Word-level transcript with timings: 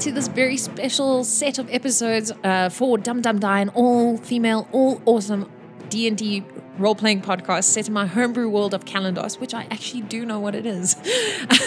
to 0.00 0.10
this 0.10 0.28
very 0.28 0.56
special 0.56 1.24
set 1.24 1.58
of 1.58 1.70
episodes 1.70 2.32
uh, 2.42 2.70
for 2.70 2.96
Dum 2.96 3.20
Dum 3.20 3.38
Die, 3.38 3.60
an 3.60 3.68
all-female, 3.70 4.66
all 4.72 5.02
awesome 5.04 5.50
D&D 5.90 6.42
role-playing 6.78 7.20
podcast 7.20 7.64
set 7.64 7.86
in 7.86 7.92
my 7.92 8.06
homebrew 8.06 8.48
world 8.48 8.72
of 8.72 8.86
Kalandos, 8.86 9.38
which 9.38 9.52
I 9.52 9.66
actually 9.70 10.00
do 10.00 10.24
know 10.24 10.40
what 10.40 10.54
it 10.54 10.64
is. 10.64 10.96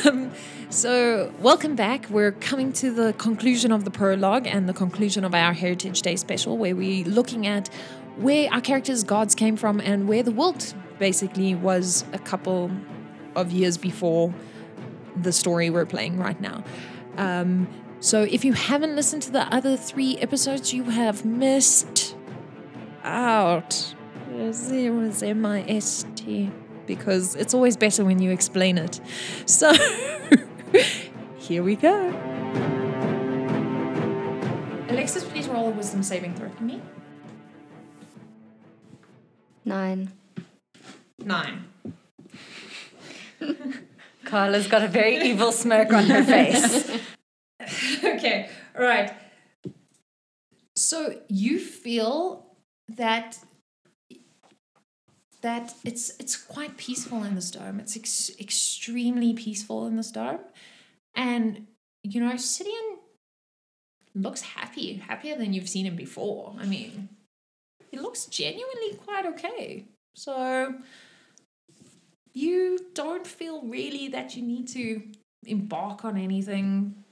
um, 0.08 0.32
so, 0.72 1.32
welcome 1.42 1.76
back. 1.76 2.10
We're 2.10 2.32
coming 2.32 2.74
to 2.74 2.92
the 2.92 3.14
conclusion 3.20 3.72
of 3.72 3.86
the 3.86 3.92
prologue 3.92 4.48
and 4.48 4.68
the 4.68 4.74
conclusion 4.74 5.24
of 5.24 5.36
our 5.36 5.54
Heritage 5.54 6.02
Day 6.02 6.16
special, 6.16 6.58
where 6.58 6.76
we're 6.76 7.06
looking 7.06 7.46
at 7.46 7.70
where 8.16 8.52
our 8.52 8.62
characters' 8.62 9.04
gods 9.04 9.36
came 9.36 9.56
from 9.56 9.80
and 9.80 10.08
where 10.08 10.24
the 10.24 10.32
world 10.32 10.74
basically 10.98 11.54
was 11.54 12.04
a 12.14 12.20
couple 12.20 12.72
of 13.36 13.52
years 13.52 13.78
before 13.78 14.34
the 15.22 15.32
story 15.32 15.70
we're 15.70 15.86
playing 15.86 16.18
right 16.18 16.42
now. 16.42 16.64
Um, 17.16 17.68
so 18.04 18.24
if 18.24 18.44
you 18.44 18.52
haven't 18.52 18.98
listened 18.98 19.22
to 19.22 19.32
the 19.32 19.44
other 19.56 19.78
three 19.78 20.18
episodes, 20.18 20.74
you 20.74 20.84
have 20.84 21.24
missed 21.24 22.18
out. 23.02 23.96
It 24.30 24.94
was 24.94 25.24
M 25.24 25.46
I 25.46 25.64
S 25.70 26.06
T 26.14 26.52
because 26.86 27.34
it's 27.36 27.54
always 27.54 27.78
better 27.78 28.04
when 28.04 28.22
you 28.22 28.32
explain 28.32 28.78
it. 28.78 29.00
So 29.46 29.72
here 31.38 31.64
we 31.64 31.78
go. 31.78 32.10
Alexis, 34.90 35.24
please 35.24 35.48
roll 35.48 35.70
a 35.70 35.72
wisdom 35.72 36.04
saving 36.04 36.36
throw 36.36 36.50
for 36.50 36.64
me. 36.64 36.82
Nine. 39.64 40.12
Nine. 41.20 41.70
Carla's 44.26 44.68
got 44.68 44.84
a 44.84 44.90
very 44.90 45.22
evil 45.22 45.54
smirk 45.54 45.94
on 45.94 46.08
her 46.08 46.22
face. 46.22 47.00
okay, 48.04 48.50
all 48.78 48.84
right. 48.84 49.12
So 50.76 51.20
you 51.28 51.60
feel 51.60 52.56
that 52.90 53.40
that 55.42 55.74
it's 55.84 56.14
it's 56.20 56.36
quite 56.36 56.78
peaceful 56.78 57.24
in 57.24 57.36
this 57.36 57.52
dome. 57.52 57.80
It's 57.80 57.96
ex- 57.96 58.32
extremely 58.40 59.34
peaceful 59.34 59.86
in 59.88 59.98
this 59.98 60.12
dome, 60.12 60.40
and 61.16 61.68
you 62.04 62.20
know, 62.22 62.34
Sidian 62.34 62.98
looks 64.16 64.42
happy, 64.42 64.96
happier 64.96 65.36
than 65.36 65.54
you've 65.54 65.70
seen 65.70 65.86
him 65.86 65.96
before. 65.96 66.56
I 66.60 66.66
mean, 66.66 67.10
he 67.92 67.98
looks 67.98 68.26
genuinely 68.26 68.96
quite 69.04 69.26
okay. 69.26 69.86
So 70.16 70.76
you 72.34 72.80
don't 72.94 73.26
feel 73.26 73.62
really 73.64 74.08
that 74.10 74.36
you 74.36 74.44
need 74.44 74.68
to 74.70 75.02
embark 75.46 76.06
on 76.06 76.18
anything 76.18 77.03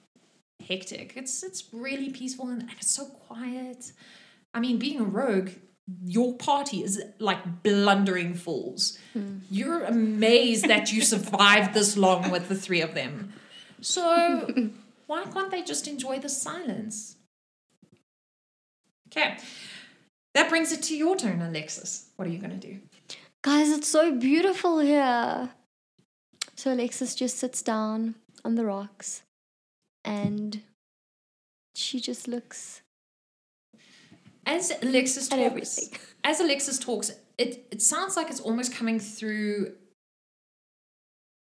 hectic. 0.67 1.13
It's 1.15 1.43
it's 1.43 1.65
really 1.73 2.09
peaceful 2.09 2.47
and, 2.47 2.61
and 2.61 2.71
it's 2.77 2.91
so 2.91 3.05
quiet. 3.05 3.91
I 4.53 4.59
mean, 4.59 4.77
being 4.77 4.99
a 4.99 5.03
rogue, 5.03 5.49
your 6.03 6.35
party 6.35 6.83
is 6.83 7.01
like 7.19 7.63
blundering 7.63 8.33
fools. 8.33 8.97
Hmm. 9.13 9.39
You're 9.49 9.83
amazed 9.83 10.67
that 10.67 10.91
you 10.91 11.01
survived 11.01 11.73
this 11.75 11.97
long 11.97 12.31
with 12.31 12.49
the 12.49 12.55
three 12.55 12.81
of 12.81 12.93
them. 12.93 13.33
So 13.81 14.69
why 15.07 15.23
can't 15.25 15.51
they 15.51 15.63
just 15.63 15.87
enjoy 15.87 16.19
the 16.19 16.29
silence? 16.29 17.17
Okay. 19.07 19.37
That 20.33 20.49
brings 20.49 20.71
it 20.71 20.83
to 20.83 20.95
your 20.95 21.17
turn, 21.17 21.41
Alexis. 21.41 22.09
What 22.15 22.27
are 22.27 22.31
you 22.31 22.39
gonna 22.39 22.55
do? 22.55 22.79
Guys, 23.41 23.69
it's 23.69 23.87
so 23.87 24.15
beautiful 24.15 24.79
here. 24.79 25.49
So 26.55 26.71
Alexis 26.73 27.15
just 27.15 27.37
sits 27.37 27.61
down 27.61 28.15
on 28.45 28.55
the 28.55 28.65
rocks 28.65 29.23
and 30.03 30.61
she 31.75 31.99
just 31.99 32.27
looks 32.27 32.81
As 34.45 34.71
Alexis 34.81 35.27
talks, 35.27 35.41
everything. 35.41 35.99
as 36.23 36.39
Alexis 36.39 36.79
talks, 36.79 37.11
it, 37.37 37.65
it 37.71 37.81
sounds 37.81 38.15
like 38.15 38.29
it's 38.29 38.39
almost 38.39 38.73
coming 38.73 38.99
through. 38.99 39.73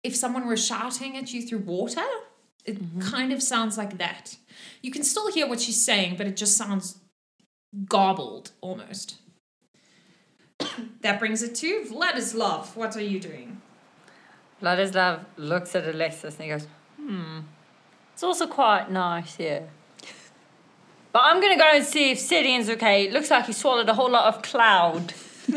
If 0.03 0.15
someone 0.15 0.45
were 0.45 0.57
shouting 0.57 1.17
at 1.17 1.33
you 1.33 1.41
through 1.41 1.59
water, 1.59 2.05
it 2.63 2.77
kind 2.99 3.31
of 3.33 3.41
sounds 3.41 3.77
like 3.77 3.97
that. 3.97 4.37
You 4.81 4.91
can 4.91 5.03
still 5.03 5.31
hear 5.31 5.47
what 5.47 5.61
she's 5.61 5.83
saying, 5.83 6.17
but 6.17 6.27
it 6.27 6.37
just 6.37 6.57
sounds 6.57 6.99
garbled 7.87 8.51
almost. 8.61 9.17
that 11.01 11.19
brings 11.19 11.43
it 11.43 11.55
to 11.55 11.85
Vladislav. 11.91 12.75
What 12.75 12.95
are 12.95 13.01
you 13.01 13.19
doing? 13.19 13.61
Vladislav 14.61 15.25
looks 15.37 15.75
at 15.75 15.87
Alexis 15.87 16.35
and 16.35 16.43
he 16.43 16.49
goes, 16.49 16.67
hmm, 16.97 17.39
it's 18.15 18.23
also 18.23 18.47
quite 18.47 18.89
nice 18.89 19.35
here. 19.35 19.67
But 21.11 21.23
I'm 21.25 21.39
going 21.41 21.53
to 21.57 21.61
go 21.63 21.69
and 21.73 21.85
see 21.85 22.11
if 22.11 22.17
Sidian's 22.17 22.69
okay. 22.71 23.05
It 23.05 23.11
looks 23.13 23.29
like 23.29 23.45
he 23.45 23.53
swallowed 23.53 23.87
a 23.89 23.93
whole 23.93 24.09
lot 24.09 24.33
of 24.33 24.41
cloud. 24.41 25.13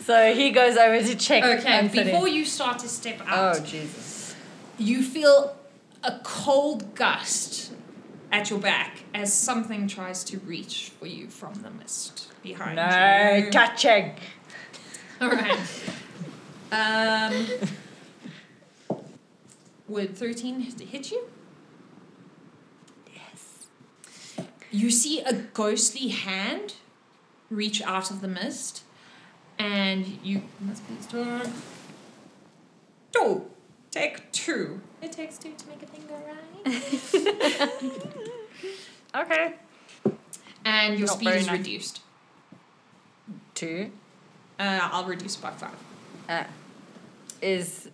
so 0.00 0.34
he 0.34 0.50
goes 0.50 0.76
over 0.76 1.02
to 1.06 1.14
check. 1.14 1.42
Okay, 1.44 1.88
before 1.92 2.28
you 2.28 2.44
start 2.44 2.78
to 2.80 2.88
step 2.88 3.20
out, 3.26 3.56
Oh, 3.56 3.60
Jesus. 3.64 4.34
you 4.78 5.02
feel 5.02 5.56
a 6.02 6.18
cold 6.22 6.94
gust 6.94 7.72
at 8.32 8.50
your 8.50 8.58
back 8.58 9.04
as 9.14 9.32
something 9.32 9.86
tries 9.88 10.24
to 10.24 10.38
reach 10.40 10.90
for 10.98 11.06
you 11.06 11.28
from 11.28 11.54
the 11.62 11.70
mist 11.70 12.28
behind 12.42 12.76
No 12.76 13.44
you. 13.46 13.50
touching. 13.50 14.12
All 15.20 15.30
right. 15.30 15.58
Um, 16.72 17.46
would 19.88 20.16
13 20.16 20.60
hit- 20.60 20.80
hit 20.80 21.10
you? 21.10 21.24
Yes. 23.14 23.66
You 24.70 24.90
see 24.90 25.20
a 25.20 25.32
ghostly 25.32 26.08
hand 26.08 26.74
reach 27.50 27.82
out 27.82 28.10
of 28.10 28.20
the 28.20 28.28
mist, 28.28 28.82
and 29.58 30.06
you 30.22 30.42
must 30.60 30.86
be 30.88 30.94
strong. 31.02 31.52
Two. 33.12 33.46
Take 33.90 34.32
two. 34.32 34.80
It 35.00 35.12
takes 35.12 35.38
two 35.38 35.52
to 35.56 35.66
make 35.68 35.82
a 35.82 35.86
thing 35.86 36.02
go 36.08 36.16
right. 36.26 37.70
Okay. 39.16 39.54
and 40.64 40.98
your 40.98 41.06
Not 41.06 41.16
speed 41.18 41.28
is 41.34 41.46
nice. 41.46 41.58
reduced. 41.58 42.00
Two. 43.54 43.92
Uh, 44.58 44.80
I'll 44.82 45.04
reduce 45.04 45.36
by 45.36 45.50
five. 45.52 45.70
Uh, 46.28 46.42
is 47.40 47.88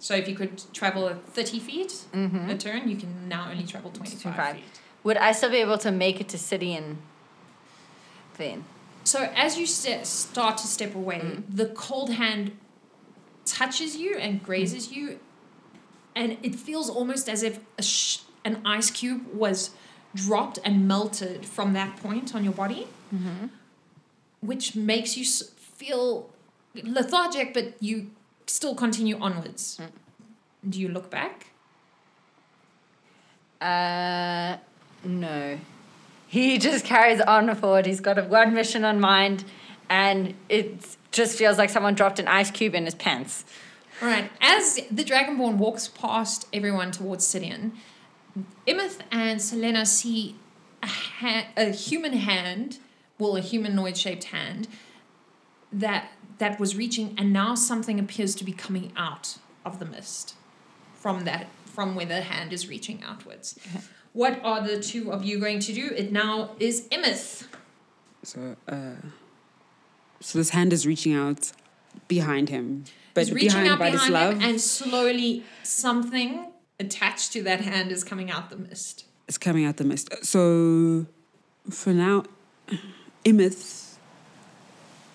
So 0.00 0.14
if 0.14 0.26
you 0.28 0.34
could 0.34 0.60
travel 0.72 1.08
at 1.08 1.24
30 1.28 1.60
feet 1.60 1.88
mm-hmm. 2.12 2.48
a 2.50 2.56
turn, 2.56 2.88
you 2.88 2.96
can 2.96 3.28
now 3.28 3.50
only 3.50 3.64
travel 3.64 3.90
25 3.90 4.22
25. 4.22 4.54
feet. 4.56 4.64
Would 5.04 5.16
I 5.18 5.32
still 5.32 5.50
be 5.50 5.58
able 5.58 5.78
to 5.78 5.90
make 5.92 6.20
it 6.20 6.28
to 6.30 6.36
Sidian 6.38 6.96
then? 8.38 8.64
So 9.04 9.30
as 9.34 9.58
you 9.58 9.66
st- 9.66 10.06
start 10.06 10.58
to 10.58 10.66
step 10.66 10.94
away, 10.94 11.20
Mm. 11.20 11.42
the 11.56 11.66
cold 11.66 12.10
hand 12.14 12.52
touches 13.44 13.96
you 13.96 14.16
and 14.16 14.42
grazes 14.42 14.90
you, 14.92 15.18
and 16.14 16.36
it 16.42 16.54
feels 16.54 16.88
almost 16.90 17.28
as 17.28 17.42
if 17.42 17.60
a 17.78 17.82
sh- 17.82 18.20
an 18.44 18.60
ice 18.64 18.90
cube 18.90 19.26
was 19.34 19.70
dropped 20.14 20.58
and 20.64 20.86
melted 20.88 21.44
from 21.46 21.72
that 21.74 21.96
point 21.96 22.34
on 22.34 22.42
your 22.44 22.52
body, 22.54 22.86
Mm-hmm. 23.14 23.46
which 24.40 24.74
makes 24.76 25.16
you 25.16 25.24
s- 25.24 25.50
feel 25.78 26.30
lethargic, 26.84 27.52
but 27.52 27.74
you 27.82 28.10
still 28.50 28.74
continue 28.74 29.18
onwards. 29.18 29.80
Mm. 29.80 30.70
Do 30.70 30.80
you 30.80 30.88
look 30.88 31.10
back? 31.10 31.46
Uh, 33.60 34.56
no. 35.04 35.58
He 36.26 36.58
just 36.66 36.84
carries 36.84 37.20
on 37.20 37.54
forward. 37.54 37.86
He's 37.86 38.00
got 38.00 38.18
a 38.18 38.24
one 38.24 38.52
mission 38.54 38.84
on 38.84 39.00
mind, 39.00 39.44
and 39.88 40.34
it 40.48 40.96
just 41.12 41.38
feels 41.38 41.58
like 41.58 41.70
someone 41.70 41.94
dropped 41.94 42.18
an 42.18 42.28
ice 42.28 42.50
cube 42.50 42.74
in 42.74 42.84
his 42.84 42.94
pants. 42.94 43.44
All 44.02 44.08
right. 44.08 44.30
As 44.40 44.76
the 44.90 45.04
Dragonborn 45.04 45.56
walks 45.56 45.88
past 45.88 46.46
everyone 46.52 46.90
towards 46.90 47.26
Sidian, 47.26 47.72
Imith 48.66 49.00
and 49.10 49.42
Selena 49.42 49.84
see 49.84 50.36
a, 50.82 50.86
ha- 50.86 51.46
a 51.56 51.70
human 51.70 52.14
hand, 52.14 52.78
well, 53.18 53.36
a 53.36 53.40
humanoid 53.40 53.96
shaped 53.96 54.24
hand, 54.24 54.68
that 55.72 56.10
that 56.40 56.58
was 56.58 56.74
reaching, 56.74 57.14
and 57.16 57.32
now 57.32 57.54
something 57.54 58.00
appears 58.00 58.34
to 58.34 58.44
be 58.44 58.52
coming 58.52 58.92
out 58.96 59.38
of 59.64 59.78
the 59.78 59.84
mist 59.84 60.34
from 60.94 61.24
that 61.24 61.46
from 61.66 61.94
where 61.94 62.06
the 62.06 62.22
hand 62.22 62.52
is 62.52 62.68
reaching 62.68 63.02
outwards. 63.04 63.58
What 64.12 64.40
are 64.42 64.60
the 64.66 64.80
two 64.80 65.12
of 65.12 65.24
you 65.24 65.38
going 65.38 65.60
to 65.60 65.72
do? 65.72 65.92
It 65.96 66.10
now 66.10 66.50
is 66.58 66.88
Imith. 66.88 67.46
So, 68.24 68.56
uh, 68.66 68.96
so 70.20 70.38
this 70.38 70.50
hand 70.50 70.72
is 70.72 70.86
reaching 70.86 71.14
out 71.14 71.52
behind 72.08 72.48
him, 72.48 72.84
but 73.14 73.28
reaching 73.28 73.50
behind 73.50 73.68
out 73.68 73.78
by 73.78 73.90
behind 73.92 74.12
love 74.12 74.34
him, 74.34 74.42
and 74.42 74.60
slowly 74.60 75.44
something 75.62 76.52
attached 76.80 77.32
to 77.34 77.42
that 77.44 77.60
hand 77.60 77.92
is 77.92 78.02
coming 78.02 78.30
out 78.30 78.50
the 78.50 78.56
mist. 78.56 79.04
It's 79.28 79.38
coming 79.38 79.64
out 79.64 79.76
the 79.76 79.84
mist. 79.84 80.12
So, 80.24 81.06
for 81.70 81.92
now, 81.92 82.24
Imith 83.24 83.89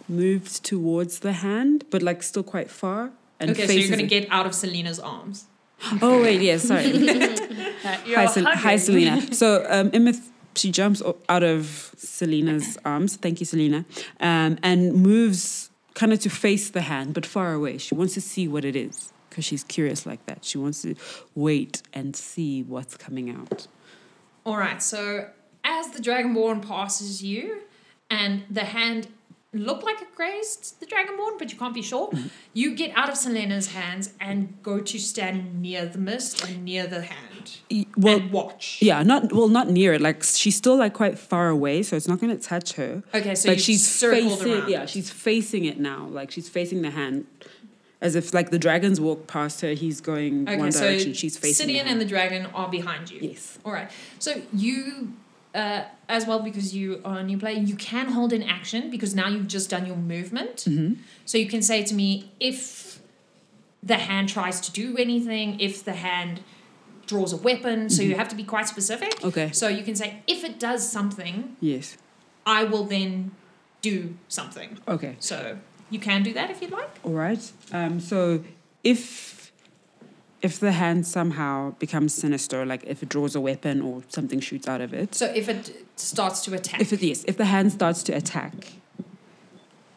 moved 0.08 0.64
towards 0.64 1.20
the 1.20 1.34
hand, 1.34 1.86
but 1.90 2.02
like 2.02 2.24
still 2.24 2.44
quite 2.44 2.70
far. 2.70 3.12
And 3.40 3.52
okay, 3.52 3.68
so 3.68 3.74
you're 3.74 3.88
going 3.88 4.00
to 4.00 4.06
it. 4.06 4.22
get 4.22 4.28
out 4.32 4.46
of 4.46 4.54
Selena's 4.54 5.00
arms. 5.00 5.46
Oh 6.02 6.22
wait, 6.22 6.42
yes, 6.42 6.64
sorry. 6.64 6.90
Hi, 7.84 8.26
Sel- 8.28 8.46
hi. 8.46 8.78
Selena. 8.78 9.34
So 9.34 9.66
um, 9.70 9.92
Imith, 9.92 10.30
she 10.56 10.72
jumps 10.72 11.02
out 11.30 11.44
of 11.44 11.94
Selena's 11.98 12.78
arms. 12.86 13.18
Thank 13.18 13.40
you, 13.40 13.46
Selena, 13.46 13.86
um, 14.20 14.58
and 14.64 14.94
moves 14.94 15.70
kind 15.94 16.14
of 16.14 16.20
to 16.22 16.30
face 16.30 16.70
the 16.70 16.82
hand, 16.82 17.14
but 17.14 17.26
far 17.26 17.54
away. 17.54 17.78
She 17.78 17.94
wants 17.94 18.14
to 18.16 18.22
see 18.22 18.48
what 18.48 18.64
it 18.66 18.76
is 18.76 19.12
because 19.30 19.46
she's 19.46 19.64
curious 19.64 20.06
like 20.06 20.26
that. 20.28 20.46
She 20.46 20.58
wants 20.58 20.82
to 20.84 20.96
wait 21.36 21.84
and 21.94 22.16
see 22.16 22.64
what's 22.64 22.96
coming 22.96 23.30
out. 23.30 23.68
All 24.46 24.58
right. 24.58 24.82
So 24.82 25.30
as 25.64 25.90
the 25.90 26.00
dragonborn 26.00 26.66
passes 26.66 27.22
you, 27.22 27.62
and 28.10 28.44
the 28.50 28.66
hand 28.66 29.08
looked 29.60 29.84
like 29.84 30.02
it 30.02 30.14
grazed 30.16 30.80
the 30.80 30.86
dragonborn, 30.86 31.38
but 31.40 31.52
you 31.52 31.58
can't 31.58 31.74
be 31.74 31.82
sure. 31.82 32.10
Mm-hmm. 32.10 32.28
You 32.54 32.76
get 32.76 32.92
out 32.96 33.10
of 33.10 33.16
Selena's 33.16 33.68
hands 33.74 34.14
and 34.20 34.56
go 34.64 34.80
to 34.80 35.00
stand 35.00 35.62
near 35.62 35.86
the 35.86 35.98
mist 35.98 36.44
and 36.48 36.64
near 36.66 36.88
the 36.88 37.02
hand 37.02 37.58
Y- 37.72 37.86
Well, 37.98 38.18
and 38.18 38.32
watch. 38.32 38.80
yeah, 38.82 39.04
not 39.04 39.32
well, 39.32 39.48
not 39.48 39.70
near 39.70 39.94
it. 39.94 40.02
Like 40.02 40.24
she's 40.24 40.56
still 40.56 40.76
like 40.78 40.94
quite 40.94 41.18
far 41.20 41.50
away, 41.50 41.84
so 41.84 41.96
it's 41.96 42.08
not 42.08 42.20
going 42.20 42.36
to 42.38 42.42
touch 42.42 42.74
her. 42.74 43.04
Okay, 43.14 43.36
so 43.36 43.50
but 43.50 43.56
you've 43.58 43.62
she's 43.64 43.88
circled 43.88 44.40
facing. 44.40 44.54
around 44.54 44.70
Yeah, 44.70 44.84
it. 44.84 44.90
she's 44.90 45.10
facing 45.12 45.66
it 45.66 45.80
now. 45.80 46.06
Like 46.08 46.32
she's 46.32 46.50
facing 46.50 46.82
the 46.82 46.90
hand, 46.92 47.26
as 48.02 48.16
if 48.16 48.34
like 48.34 48.50
the 48.52 48.60
dragons 48.60 49.00
walk 49.00 49.28
past 49.28 49.62
her. 49.62 49.70
He's 49.74 50.02
going 50.02 50.48
Okay, 50.48 50.58
one 50.58 50.72
so 50.72 50.82
direction. 50.82 51.14
She's 51.14 51.38
facing. 51.38 51.68
the 51.68 51.74
Sidian 51.74 51.78
hand. 51.78 51.90
and 51.90 52.02
the 52.02 52.06
dragon 52.06 52.48
are 52.48 52.70
behind 52.70 53.12
you. 53.12 53.20
Yes. 53.22 53.60
All 53.64 53.72
right. 53.72 53.90
So 54.20 54.42
you, 54.54 55.14
uh, 55.56 55.86
as 56.10 56.28
well, 56.28 56.40
because 56.40 56.76
you 56.76 57.02
are 57.06 57.20
a 57.20 57.24
new 57.24 57.38
player, 57.38 57.58
you 57.58 57.76
can 57.76 58.12
hold 58.12 58.34
an 58.34 58.44
action 58.44 58.92
because 58.92 59.16
now 59.16 59.28
you've 59.30 59.48
just 59.48 59.70
done 59.70 59.86
your 59.86 59.96
movement. 59.96 60.58
Mm-hmm. 60.68 61.02
So 61.26 61.38
you 61.38 61.48
can 61.48 61.62
say 61.62 61.84
to 61.84 61.94
me 61.94 62.32
if 62.40 63.00
the 63.82 63.96
hand 63.96 64.30
tries 64.30 64.60
to 64.62 64.72
do 64.72 64.98
anything, 64.98 65.60
if 65.60 65.84
the 65.84 65.94
hand 65.94 66.42
draws 67.06 67.32
a 67.34 67.38
weapon. 67.38 67.90
So 67.90 68.02
you 68.02 68.16
have 68.16 68.28
to 68.30 68.36
be 68.36 68.44
quite 68.44 68.68
specific. 68.68 69.16
Mm-hmm. 69.16 69.28
Okay. 69.28 69.52
So 69.52 69.68
you 69.68 69.84
can 69.84 69.96
say 69.96 70.22
if 70.28 70.44
it 70.44 70.60
does 70.60 70.88
something, 70.90 71.56
Yes. 71.62 71.98
I 72.46 72.64
will 72.64 72.84
then 72.84 73.32
do 73.82 74.16
something. 74.28 74.78
Okay. 74.88 75.16
So 75.20 75.58
you 75.90 76.00
can 76.00 76.24
do 76.24 76.34
that 76.34 76.50
if 76.50 76.62
you'd 76.62 76.72
like. 76.72 76.90
All 77.04 77.14
right. 77.14 77.52
Um, 77.72 78.00
so 78.00 78.44
if 78.84 79.45
if 80.42 80.60
the 80.60 80.72
hand 80.74 81.08
somehow 81.08 81.72
becomes 81.80 82.14
sinister, 82.14 82.66
like 82.66 82.84
if 82.86 83.02
it 83.02 83.10
draws 83.10 83.36
a 83.36 83.42
weapon 83.42 83.82
or 83.82 84.04
something 84.10 84.40
shoots 84.40 84.68
out 84.68 84.82
of 84.82 84.94
it, 84.94 85.16
So 85.16 85.26
if 85.34 85.50
it 85.50 85.76
starts 85.96 86.42
to 86.46 86.54
attack. 86.54 86.82
if 86.82 86.94
it 86.94 87.02
yes, 87.02 87.24
if 87.28 87.38
the 87.38 87.46
hand 87.46 87.72
starts 87.72 88.04
to 88.04 88.14
attack, 88.14 88.74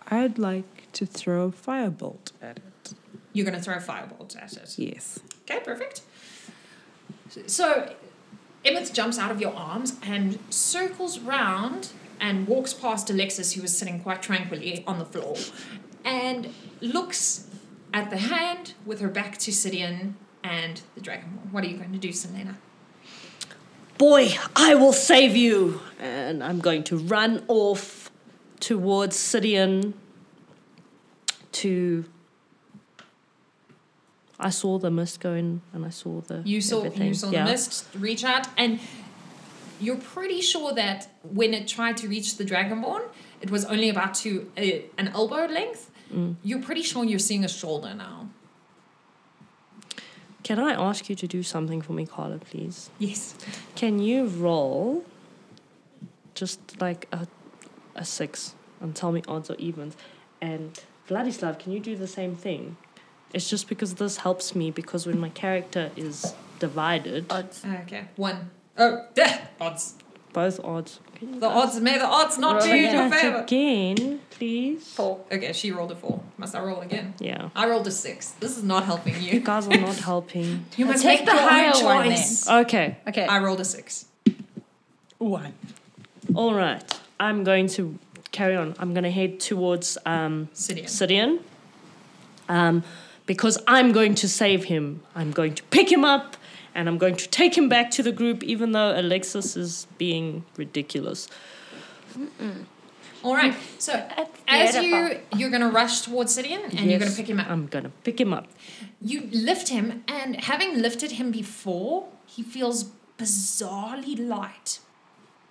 I'd 0.08 0.38
like 0.38 0.90
to 0.94 1.04
throw 1.06 1.46
a 1.46 1.50
firebolt 1.52 2.32
at 2.40 2.58
it. 2.58 2.94
you're 3.34 3.44
going 3.44 3.56
to 3.58 3.62
throw 3.62 3.74
a 3.74 3.78
firebolt 3.80 4.36
at 4.42 4.52
it. 4.56 4.74
Yes. 4.78 5.20
Okay, 5.42 5.60
perfect. 5.60 6.00
So, 7.46 7.92
Emmett 8.64 8.90
jumps 8.94 9.18
out 9.18 9.30
of 9.30 9.40
your 9.40 9.52
arms 9.54 9.96
and 10.02 10.38
circles 10.50 11.18
round 11.20 11.90
and 12.20 12.48
walks 12.48 12.72
past 12.72 13.10
Alexis, 13.10 13.52
who 13.52 13.62
was 13.62 13.76
sitting 13.76 14.00
quite 14.00 14.22
tranquilly 14.22 14.82
on 14.86 14.98
the 14.98 15.04
floor, 15.04 15.36
and 16.04 16.52
looks 16.80 17.46
at 17.92 18.10
the 18.10 18.16
hand 18.16 18.72
with 18.86 19.00
her 19.00 19.08
back 19.08 19.36
to 19.38 19.50
Sidian 19.50 20.14
and 20.48 20.80
the 20.94 21.00
Dragonborn. 21.00 21.52
What 21.52 21.64
are 21.64 21.66
you 21.66 21.76
going 21.76 21.92
to 21.92 21.98
do, 21.98 22.12
Selena? 22.12 22.56
Boy, 23.98 24.28
I 24.54 24.74
will 24.76 24.92
save 24.92 25.36
you! 25.36 25.80
And 26.00 26.42
I'm 26.42 26.60
going 26.60 26.84
to 26.84 26.96
run 26.96 27.44
off 27.48 28.10
towards 28.60 29.16
Sidian 29.16 29.94
to. 31.52 32.04
I 34.40 34.50
saw 34.50 34.78
the 34.78 34.90
mist 34.90 35.18
going 35.20 35.62
and 35.72 35.84
I 35.84 35.90
saw 35.90 36.20
the. 36.20 36.42
You 36.44 36.60
saw 36.60 36.78
everything. 36.84 37.08
you 37.08 37.14
saw 37.14 37.30
Yeah. 37.30 37.44
the 37.44 37.50
mist 37.50 37.86
reach 37.98 38.22
out, 38.24 38.46
and 38.56 38.78
you're 39.80 39.96
pretty 39.96 40.40
sure 40.40 40.72
that 40.74 41.08
when 41.22 41.52
it 41.52 41.66
tried 41.66 41.96
to 41.98 42.08
reach 42.08 42.36
the 42.36 42.44
Dragonborn, 42.44 43.02
it 43.40 43.50
was 43.50 43.64
only 43.64 43.88
about 43.88 44.14
to 44.22 44.50
uh, 44.56 44.62
an 44.96 45.08
elbow 45.08 45.46
length. 45.46 45.90
Mm. 46.14 46.36
You're 46.44 46.62
pretty 46.62 46.82
sure 46.82 47.04
you're 47.04 47.18
seeing 47.18 47.44
a 47.44 47.48
shoulder 47.48 47.92
now. 47.94 48.27
Can 50.48 50.58
I 50.58 50.72
ask 50.72 51.10
you 51.10 51.16
to 51.16 51.26
do 51.26 51.42
something 51.42 51.82
for 51.82 51.92
me, 51.92 52.06
Carla, 52.06 52.38
please? 52.38 52.88
Yes. 52.98 53.34
Can 53.74 53.98
you 53.98 54.24
roll 54.24 55.04
just 56.34 56.80
like 56.80 57.06
a, 57.12 57.28
a 57.94 58.02
six 58.06 58.54
and 58.80 58.96
tell 58.96 59.12
me 59.12 59.22
odds 59.28 59.50
or 59.50 59.56
evens? 59.56 59.94
And 60.40 60.80
Vladislav, 61.06 61.58
can 61.58 61.72
you 61.72 61.80
do 61.80 61.96
the 61.96 62.06
same 62.06 62.34
thing? 62.34 62.78
It's 63.34 63.50
just 63.50 63.68
because 63.68 63.96
this 63.96 64.16
helps 64.16 64.54
me 64.54 64.70
because 64.70 65.06
when 65.06 65.20
my 65.20 65.28
character 65.28 65.90
is 65.96 66.34
divided, 66.60 67.30
Odds. 67.30 67.62
Okay. 67.82 68.04
One. 68.16 68.50
Oh, 68.78 69.04
yeah, 69.16 69.48
odds. 69.60 69.96
Both 70.32 70.60
odds. 70.64 71.00
The 71.20 71.46
odds. 71.48 71.80
May 71.80 71.98
the 71.98 72.06
odds 72.06 72.38
not 72.38 72.56
Roll 72.60 72.64
be 72.64 72.84
in 72.86 72.94
your 72.94 73.08
that 73.08 73.20
favor. 73.20 73.36
again, 73.38 74.20
please? 74.30 74.86
Four. 74.94 75.20
Okay, 75.32 75.52
she 75.52 75.70
rolled 75.72 75.90
a 75.92 75.96
four. 75.96 76.20
Must 76.36 76.54
I 76.54 76.60
roll 76.62 76.80
again? 76.80 77.14
Yeah. 77.18 77.50
I 77.56 77.66
rolled 77.68 77.86
a 77.86 77.90
six. 77.90 78.30
This 78.32 78.56
is 78.56 78.62
not 78.62 78.84
helping 78.84 79.14
You 79.16 79.32
you. 79.32 79.40
guys 79.40 79.66
are 79.66 79.76
not 79.76 79.96
helping. 79.96 80.64
You 80.76 80.86
must 80.86 81.02
take 81.02 81.20
make 81.20 81.26
the 81.28 81.32
your 81.34 81.42
own 81.42 81.48
higher 81.48 81.84
one 81.84 82.06
choice. 82.10 82.48
Okay. 82.48 82.96
Okay. 83.08 83.26
I 83.26 83.38
rolled 83.40 83.60
a 83.60 83.64
six. 83.64 84.06
One. 85.18 85.54
All 86.34 86.54
right. 86.54 86.82
I'm 87.18 87.42
going 87.42 87.66
to 87.70 87.98
carry 88.30 88.54
on. 88.54 88.74
I'm 88.78 88.92
going 88.94 89.04
to 89.04 89.10
head 89.10 89.40
towards 89.40 89.98
um, 90.06 90.48
Sidian. 90.54 90.84
Sidian. 90.84 91.40
Um, 92.48 92.84
because 93.26 93.58
I'm 93.66 93.92
going 93.92 94.14
to 94.16 94.28
save 94.28 94.64
him. 94.64 95.02
I'm 95.16 95.32
going 95.32 95.54
to 95.56 95.62
pick 95.64 95.90
him 95.90 96.04
up 96.04 96.36
and 96.78 96.88
I'm 96.88 96.96
going 96.96 97.16
to 97.16 97.28
take 97.28 97.58
him 97.58 97.68
back 97.68 97.90
to 97.92 98.04
the 98.04 98.12
group, 98.12 98.44
even 98.44 98.70
though 98.70 98.92
Alexis 98.96 99.56
is 99.56 99.88
being 99.98 100.44
ridiculous. 100.56 101.28
All 103.24 103.34
right. 103.34 103.52
So 103.78 103.92
as 104.46 104.76
you 104.76 105.18
you're 105.36 105.50
gonna 105.50 105.70
rush 105.70 106.02
towards 106.02 106.38
Sidian 106.38 106.62
and 106.78 106.88
you're 106.88 107.00
gonna 107.00 107.10
pick 107.10 107.28
him 107.28 107.40
up. 107.40 107.50
I'm 107.50 107.66
going 107.66 107.82
to 107.82 107.90
pick 108.04 108.20
him 108.20 108.32
up. 108.32 108.46
You 109.02 109.28
lift 109.32 109.70
him, 109.70 110.04
and 110.06 110.36
having 110.44 110.80
lifted 110.80 111.12
him 111.12 111.32
before, 111.32 112.06
he 112.26 112.44
feels 112.44 112.84
bizarrely 113.18 114.16
light, 114.16 114.78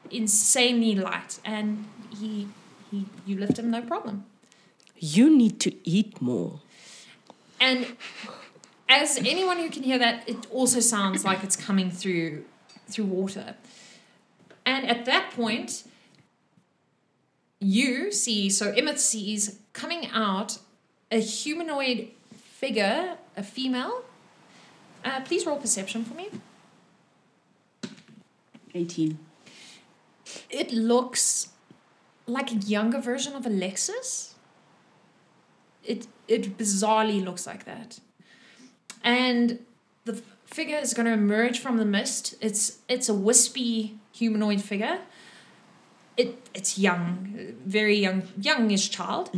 insanely 0.10 0.96
light, 0.96 1.39
and 1.43 1.86
he 2.17 2.48
he 2.89 3.05
you 3.25 3.38
lift 3.38 3.60
him 3.60 3.69
no 3.69 3.81
problem. 3.81 4.24
You 4.98 5.29
need 5.41 5.60
to 5.60 5.72
eat 5.84 6.22
more. 6.22 6.62
And 7.60 7.98
as 8.89 9.17
anyone 9.17 9.58
who 9.58 9.70
can 9.70 9.84
hear 9.84 10.00
that, 10.00 10.27
it 10.27 10.48
also 10.51 10.79
sounds 10.79 11.25
like 11.25 11.44
it's 11.44 11.56
coming 11.56 11.91
through 11.91 12.46
through 12.89 13.06
water. 13.06 13.56
And 14.65 14.88
at 14.88 15.06
that 15.06 15.32
point, 15.32 15.84
you 17.60 18.12
see, 18.12 18.50
so 18.50 18.72
Emmett 18.72 19.00
sees 19.00 19.60
coming 19.74 20.08
out 20.08 20.60
a 21.12 21.20
humanoid 21.20 22.10
figure, 22.34 23.17
a 23.36 23.44
female. 23.44 24.03
Uh, 25.03 25.22
please 25.22 25.46
roll 25.46 25.58
perception 25.58 26.03
for 26.03 26.13
me. 26.13 26.29
18. 28.74 29.17
It 30.50 30.72
looks 30.72 31.50
like 32.25 32.51
a 32.51 32.56
younger 32.56 33.00
version 33.00 33.34
of 33.34 33.46
Alexis. 33.46 34.36
It 35.84 36.08
it 36.27 36.58
bizarrely 36.58 37.24
looks 37.24 37.48
like 37.48 37.63
that. 37.63 38.00
And 39.04 39.60
the 40.06 40.22
figure 40.46 40.77
is 40.77 40.94
going 40.94 41.06
to 41.06 41.13
emerge 41.13 41.60
from 41.60 41.77
the 41.77 41.86
mist. 41.86 42.36
It's 42.42 42.80
it's 42.88 43.10
a 43.10 43.13
wispy 43.13 43.98
humanoid 44.12 44.62
figure. 44.62 45.00
It 46.16 46.50
it's 46.54 46.77
young, 46.80 47.54
very 47.66 47.98
young, 47.98 48.24
youngish 48.39 48.89
child, 48.89 49.30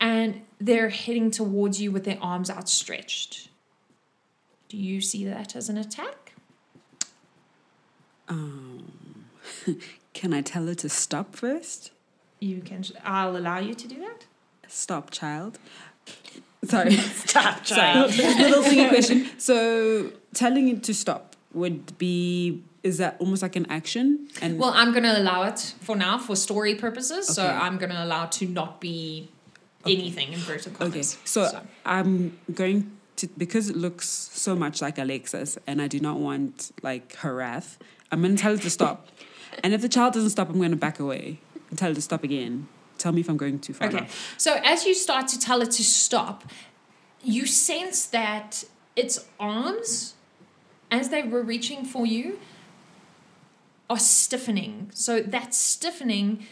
and 0.00 0.42
they're 0.60 0.90
heading 0.90 1.30
towards 1.30 1.80
you 1.80 1.90
with 1.90 2.04
their 2.04 2.18
arms 2.20 2.50
outstretched. 2.50 3.48
Do 4.68 4.76
you 4.76 5.00
see 5.00 5.24
that 5.24 5.56
as 5.56 5.68
an 5.68 5.78
attack? 5.78 6.34
Um, 8.28 9.26
can 10.14 10.32
I 10.32 10.40
tell 10.40 10.66
her 10.66 10.74
to 10.74 10.88
stop 10.88 11.34
first? 11.36 11.90
You 12.40 12.60
can. 12.60 12.84
I'll 13.04 13.36
allow 13.36 13.58
you 13.58 13.74
to 13.74 13.88
do 13.88 14.00
that. 14.00 14.26
Stop, 14.68 15.10
child. 15.10 15.58
Sorry. 16.66 16.92
stop, 17.26 17.62
child. 17.64 18.10
Sorry. 18.14 18.34
Little 18.42 18.62
thingy 18.62 18.88
question. 18.88 19.28
So, 19.38 20.12
telling 20.32 20.68
it 20.68 20.82
to 20.84 20.94
stop 20.94 21.36
would 21.52 21.96
be 21.98 22.62
is 22.82 22.98
that 22.98 23.16
almost 23.18 23.40
like 23.40 23.56
an 23.56 23.66
action? 23.70 24.28
And 24.42 24.58
Well, 24.58 24.72
I'm 24.74 24.90
going 24.90 25.04
to 25.04 25.18
allow 25.18 25.44
it 25.44 25.74
for 25.80 25.96
now 25.96 26.18
for 26.18 26.36
story 26.36 26.74
purposes. 26.74 27.26
So 27.28 27.46
I'm 27.46 27.78
going 27.78 27.90
to 27.90 28.04
allow 28.04 28.26
to 28.26 28.46
not 28.46 28.78
be 28.78 29.30
anything 29.86 30.28
in 30.28 30.34
inverted 30.34 30.74
okay. 30.74 30.90
commas. 30.90 31.18
So, 31.24 31.62
I'm 31.86 32.38
going 32.52 32.92
to 33.16 33.28
because 33.38 33.70
it 33.70 33.76
looks 33.76 34.08
so 34.08 34.54
much 34.54 34.82
like 34.82 34.98
Alexis, 34.98 35.58
and 35.66 35.80
I 35.80 35.88
do 35.88 36.00
not 36.00 36.18
want 36.18 36.72
like 36.82 37.16
her 37.16 37.34
wrath. 37.34 37.78
I'm 38.12 38.20
going 38.20 38.36
to 38.36 38.42
tell 38.42 38.56
her 38.56 38.62
to 38.62 38.70
stop, 38.70 39.08
and 39.62 39.72
if 39.72 39.80
the 39.80 39.88
child 39.88 40.14
doesn't 40.14 40.30
stop, 40.30 40.48
I'm 40.50 40.58
going 40.58 40.70
to 40.70 40.76
back 40.76 40.98
away 40.98 41.40
and 41.70 41.78
tell 41.78 41.90
her 41.90 41.94
to 41.94 42.02
stop 42.02 42.24
again. 42.24 42.68
Tell 43.04 43.12
me 43.12 43.20
if 43.20 43.28
I'm 43.28 43.36
going 43.36 43.58
too 43.58 43.74
far. 43.74 43.88
Okay. 43.88 43.98
now. 43.98 44.06
So 44.38 44.54
as 44.64 44.86
you 44.86 44.94
start 44.94 45.28
to 45.28 45.38
tell 45.38 45.60
it 45.60 45.72
to 45.72 45.84
stop, 45.84 46.42
you 47.22 47.44
sense 47.44 48.06
that 48.06 48.64
its 48.96 49.26
arms, 49.38 50.14
as 50.90 51.10
they 51.10 51.22
were 51.22 51.42
reaching 51.42 51.84
for 51.84 52.06
you, 52.06 52.38
are 53.90 53.98
stiffening. 53.98 54.90
So 54.94 55.20
that 55.20 55.52
stiffening, 55.52 56.46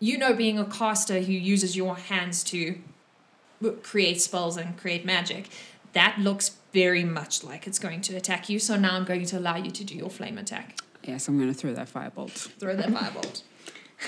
you 0.00 0.18
know, 0.18 0.34
being 0.34 0.58
a 0.58 0.66
caster 0.66 1.20
who 1.20 1.32
uses 1.32 1.78
your 1.78 1.96
hands 1.96 2.44
to 2.44 2.78
create 3.82 4.20
spells 4.20 4.58
and 4.58 4.76
create 4.76 5.06
magic, 5.06 5.48
that 5.94 6.18
looks 6.18 6.58
very 6.74 7.04
much 7.04 7.42
like 7.42 7.66
it's 7.66 7.78
going 7.78 8.02
to 8.02 8.16
attack 8.16 8.50
you. 8.50 8.58
So 8.58 8.76
now 8.76 8.96
I'm 8.96 9.06
going 9.06 9.24
to 9.24 9.38
allow 9.38 9.56
you 9.56 9.70
to 9.70 9.82
do 9.82 9.94
your 9.94 10.10
flame 10.10 10.36
attack. 10.36 10.76
Yes, 11.04 11.26
I'm 11.26 11.38
going 11.38 11.48
to 11.50 11.58
throw 11.58 11.72
that 11.72 11.90
firebolt. 11.90 12.32
Throw 12.32 12.76
that 12.76 12.90
firebolt. 12.90 13.44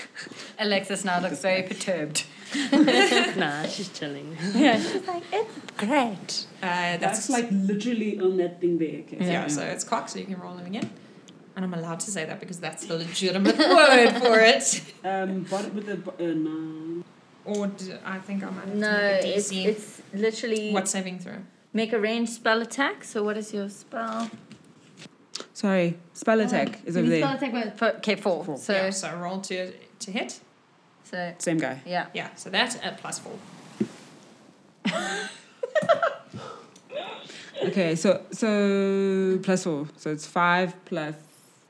Alexis 0.59 1.03
now 1.05 1.19
looks 1.19 1.39
very 1.41 1.63
perturbed. 1.63 2.25
nah, 3.37 3.65
she's 3.65 3.89
chilling. 3.89 4.37
Yeah, 4.53 4.79
she's 4.79 5.05
like, 5.07 5.23
it's 5.31 5.71
great. 5.77 6.45
Uh, 6.63 6.97
that's, 6.97 7.29
like 7.29 7.47
literally 7.51 8.19
on 8.19 8.37
that 8.37 8.61
thing 8.61 8.77
there. 8.77 8.99
Okay, 9.01 9.17
yeah, 9.19 9.47
so 9.47 9.61
it's 9.63 9.83
cock, 9.83 10.07
so 10.09 10.19
you 10.19 10.25
can 10.25 10.39
roll 10.39 10.57
it 10.59 10.67
again. 10.67 10.89
And 11.55 11.63
I'm 11.65 11.73
allowed 11.73 11.99
to 12.01 12.11
say 12.11 12.25
that 12.25 12.39
because 12.39 12.59
that's 12.59 12.85
the 12.85 12.97
legitimate 12.97 13.57
word 13.57 14.11
for 14.19 14.39
it. 14.39 14.81
Um, 15.03 15.43
bottom 15.43 15.75
with 15.75 15.85
the 15.87 15.97
uh, 16.11 16.33
no. 16.33 17.03
Or 17.45 17.71
I 18.05 18.17
think 18.19 18.43
I 18.43 18.49
might 18.49 18.65
have 18.65 18.75
No, 18.75 18.91
to 18.91 19.01
make 19.03 19.23
a 19.23 19.37
it's, 19.37 19.51
DC. 19.53 19.65
it's 19.65 20.01
literally 20.13 20.71
what 20.73 20.87
saving 20.87 21.19
throw? 21.19 21.37
make 21.73 21.93
a 21.93 21.99
ranged 21.99 22.31
spell 22.33 22.61
attack. 22.61 23.03
So 23.03 23.23
what 23.23 23.37
is 23.37 23.53
your 23.53 23.69
spell? 23.69 24.29
Sorry, 25.53 25.97
spell 26.13 26.39
attack 26.41 26.79
is 26.85 26.97
over 26.97 27.07
there. 27.07 27.21
Spell 27.21 27.35
attack 27.35 27.53
with- 27.53 27.77
for- 27.77 27.95
Okay, 27.97 28.15
four. 28.15 28.43
Four. 28.43 28.57
So, 28.57 28.73
yeah, 28.73 28.89
so 28.89 29.15
roll 29.15 29.39
to 29.41 29.71
to 29.99 30.11
hit. 30.11 30.39
so 31.03 31.33
Same 31.39 31.57
guy. 31.57 31.81
yeah. 31.85 32.07
Yeah, 32.13 32.29
so 32.35 32.49
that's 32.49 32.75
at 32.81 32.97
plus 32.97 33.19
four. 33.19 33.37
Okay, 37.63 37.95
so 37.95 38.21
so 38.31 39.39
plus 39.41 39.63
four, 39.63 39.87
so 39.97 40.11
it's 40.11 40.27
five 40.27 40.75
plus. 40.85 41.15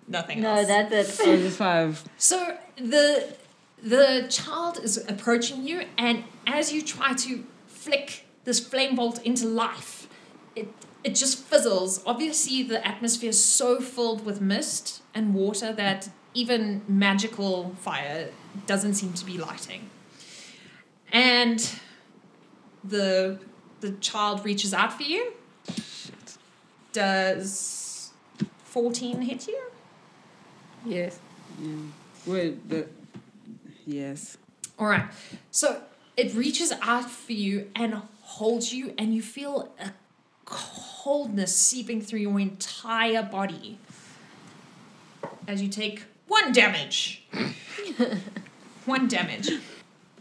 Nothing 0.07 0.41
No, 0.41 0.55
else. 0.55 0.67
that's 0.67 1.19
it. 1.19 1.27
Oh, 1.27 1.31
it's 1.31 1.55
five. 1.55 2.03
So 2.17 2.57
the 2.75 3.35
the 3.81 4.25
child 4.29 4.79
is 4.83 4.97
approaching 5.07 5.65
you, 5.65 5.83
and 5.97 6.23
as 6.47 6.73
you 6.73 6.81
try 6.81 7.13
to 7.13 7.45
flick 7.67 8.25
this 8.45 8.59
flame 8.59 8.95
bolt 8.95 9.21
into 9.23 9.47
life, 9.47 10.07
it 10.55 10.67
it 11.03 11.13
just 11.15 11.43
fizzles. 11.45 12.01
Obviously, 12.05 12.63
the 12.63 12.85
atmosphere 12.85 13.29
is 13.29 13.43
so 13.43 13.79
filled 13.79 14.25
with 14.25 14.41
mist 14.41 15.01
and 15.13 15.33
water 15.35 15.71
that 15.71 16.09
even 16.35 16.81
magical 16.87 17.73
fire 17.79 18.29
doesn't 18.67 18.93
seem 18.93 19.13
to 19.13 19.25
be 19.25 19.37
lighting. 19.37 19.89
And 21.11 21.67
the 22.83 23.39
the 23.79 23.93
child 23.93 24.45
reaches 24.45 24.73
out 24.73 24.93
for 24.93 25.03
you. 25.03 25.33
Does 26.91 28.11
fourteen 28.63 29.21
hit 29.21 29.47
you? 29.47 29.61
Yes. 30.85 31.19
Yeah. 31.59 31.75
Wait, 32.25 32.69
the 32.69 32.87
yes. 33.85 34.37
All 34.77 34.87
right. 34.87 35.05
So 35.51 35.81
it 36.17 36.33
reaches 36.35 36.73
out 36.81 37.09
for 37.09 37.33
you 37.33 37.71
and 37.75 38.01
holds 38.21 38.73
you, 38.73 38.93
and 38.97 39.15
you 39.15 39.21
feel 39.21 39.73
a 39.79 39.91
coldness 40.45 41.55
seeping 41.55 42.01
through 42.01 42.19
your 42.19 42.39
entire 42.39 43.23
body 43.23 43.79
as 45.47 45.61
you 45.61 45.69
take 45.69 46.03
one 46.27 46.51
damage. 46.51 47.23
one 48.85 49.07
damage. 49.07 49.49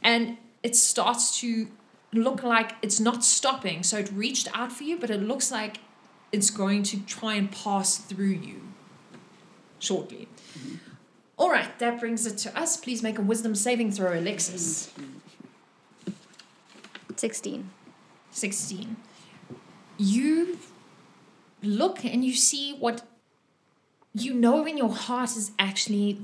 And 0.02 0.37
it 0.62 0.76
starts 0.76 1.38
to 1.40 1.68
look 2.12 2.42
like 2.42 2.73
it's 2.82 3.00
not 3.00 3.25
stopping. 3.25 3.82
So 3.82 3.99
it 3.99 4.11
reached 4.12 4.49
out 4.54 4.73
for 4.73 4.84
you, 4.84 4.99
but 4.99 5.11
it 5.11 5.23
looks 5.23 5.50
like 5.50 5.78
it's 6.32 6.50
going 6.50 6.82
to 6.84 7.00
try 7.00 7.34
and 7.34 7.50
pass 7.50 7.99
through 7.99 8.26
you 8.26 8.61
shortly. 9.78 10.28
Mm-hmm. 10.58 10.76
All 11.37 11.50
right, 11.50 11.76
that 11.78 11.99
brings 11.99 12.26
it 12.26 12.38
to 12.38 12.56
us. 12.56 12.76
Please 12.76 13.02
make 13.02 13.18
a 13.18 13.23
wisdom 13.23 13.54
saving 13.54 13.90
throw, 13.90 14.16
Alexis. 14.18 14.92
16. 17.16 17.70
16. 18.30 18.96
You 19.99 20.58
look 21.62 22.04
and 22.04 22.25
you 22.25 22.34
see 22.34 22.75
what 22.75 23.02
you 24.14 24.35
know 24.35 24.64
in 24.64 24.78
your 24.78 24.94
heart 24.94 25.37
is 25.37 25.50
actually, 25.59 26.18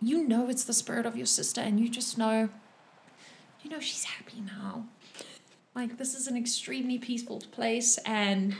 you 0.00 0.26
know 0.26 0.48
it's 0.48 0.64
the 0.64 0.72
spirit 0.72 1.06
of 1.06 1.16
your 1.16 1.26
sister, 1.26 1.60
and 1.60 1.78
you 1.78 1.88
just 1.88 2.18
know, 2.18 2.48
you 3.62 3.70
know, 3.70 3.80
she's 3.80 4.04
happy 4.04 4.40
now. 4.40 4.86
Like, 5.74 5.98
this 5.98 6.14
is 6.14 6.26
an 6.26 6.36
extremely 6.36 6.98
peaceful 6.98 7.42
place, 7.52 7.98
and 7.98 8.56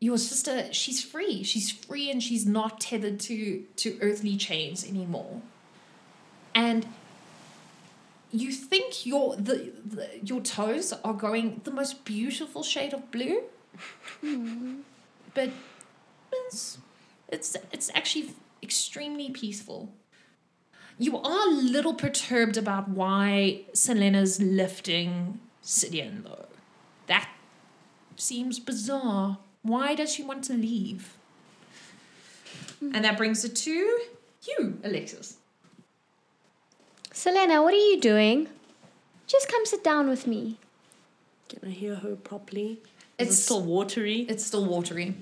your 0.00 0.18
sister, 0.18 0.72
she's 0.72 1.02
free. 1.02 1.42
She's 1.42 1.70
free 1.70 2.10
and 2.10 2.22
she's 2.22 2.46
not 2.46 2.80
tethered 2.80 3.18
to, 3.20 3.64
to 3.76 3.98
earthly 4.00 4.36
chains 4.36 4.88
anymore. 4.88 5.42
And 6.54 6.86
you 8.30 8.52
think 8.52 9.06
your 9.06 9.36
the, 9.36 9.72
the 9.84 10.08
your 10.22 10.40
toes 10.40 10.92
are 11.04 11.14
going 11.14 11.62
the 11.64 11.70
most 11.70 12.04
beautiful 12.04 12.62
shade 12.62 12.92
of 12.92 13.10
blue, 13.10 13.42
mm-hmm. 14.22 14.80
but 15.34 15.50
it's, 16.32 16.78
it's 17.28 17.56
it's 17.72 17.90
actually 17.94 18.30
extremely 18.62 19.30
peaceful. 19.30 19.92
You 20.98 21.16
are 21.18 21.48
a 21.48 21.50
little 21.50 21.94
perturbed 21.94 22.56
about 22.56 22.88
why 22.88 23.60
Selena's 23.72 24.42
lifting 24.42 25.38
Sidian 25.62 26.24
though. 26.24 26.46
That 27.06 27.28
seems 28.16 28.58
bizarre. 28.58 29.38
Why 29.62 29.94
does 29.94 30.12
she 30.12 30.22
want 30.22 30.44
to 30.44 30.54
leave? 30.54 31.14
And 32.80 33.04
that 33.04 33.16
brings 33.16 33.44
it 33.44 33.54
to 33.56 33.70
you, 33.70 34.78
Alexis. 34.84 35.36
Selena, 37.12 37.62
what 37.62 37.74
are 37.74 37.76
you 37.76 38.00
doing? 38.00 38.48
Just 39.26 39.48
come 39.48 39.66
sit 39.66 39.82
down 39.82 40.08
with 40.08 40.26
me. 40.26 40.58
Can 41.48 41.60
I 41.68 41.70
hear 41.72 41.96
her 41.96 42.14
properly? 42.16 42.80
Is 43.18 43.26
It's- 43.28 43.38
it 43.38 43.42
still 43.42 43.62
watery? 43.62 44.20
It's 44.28 44.44
still 44.46 44.64
watery. 44.64 45.14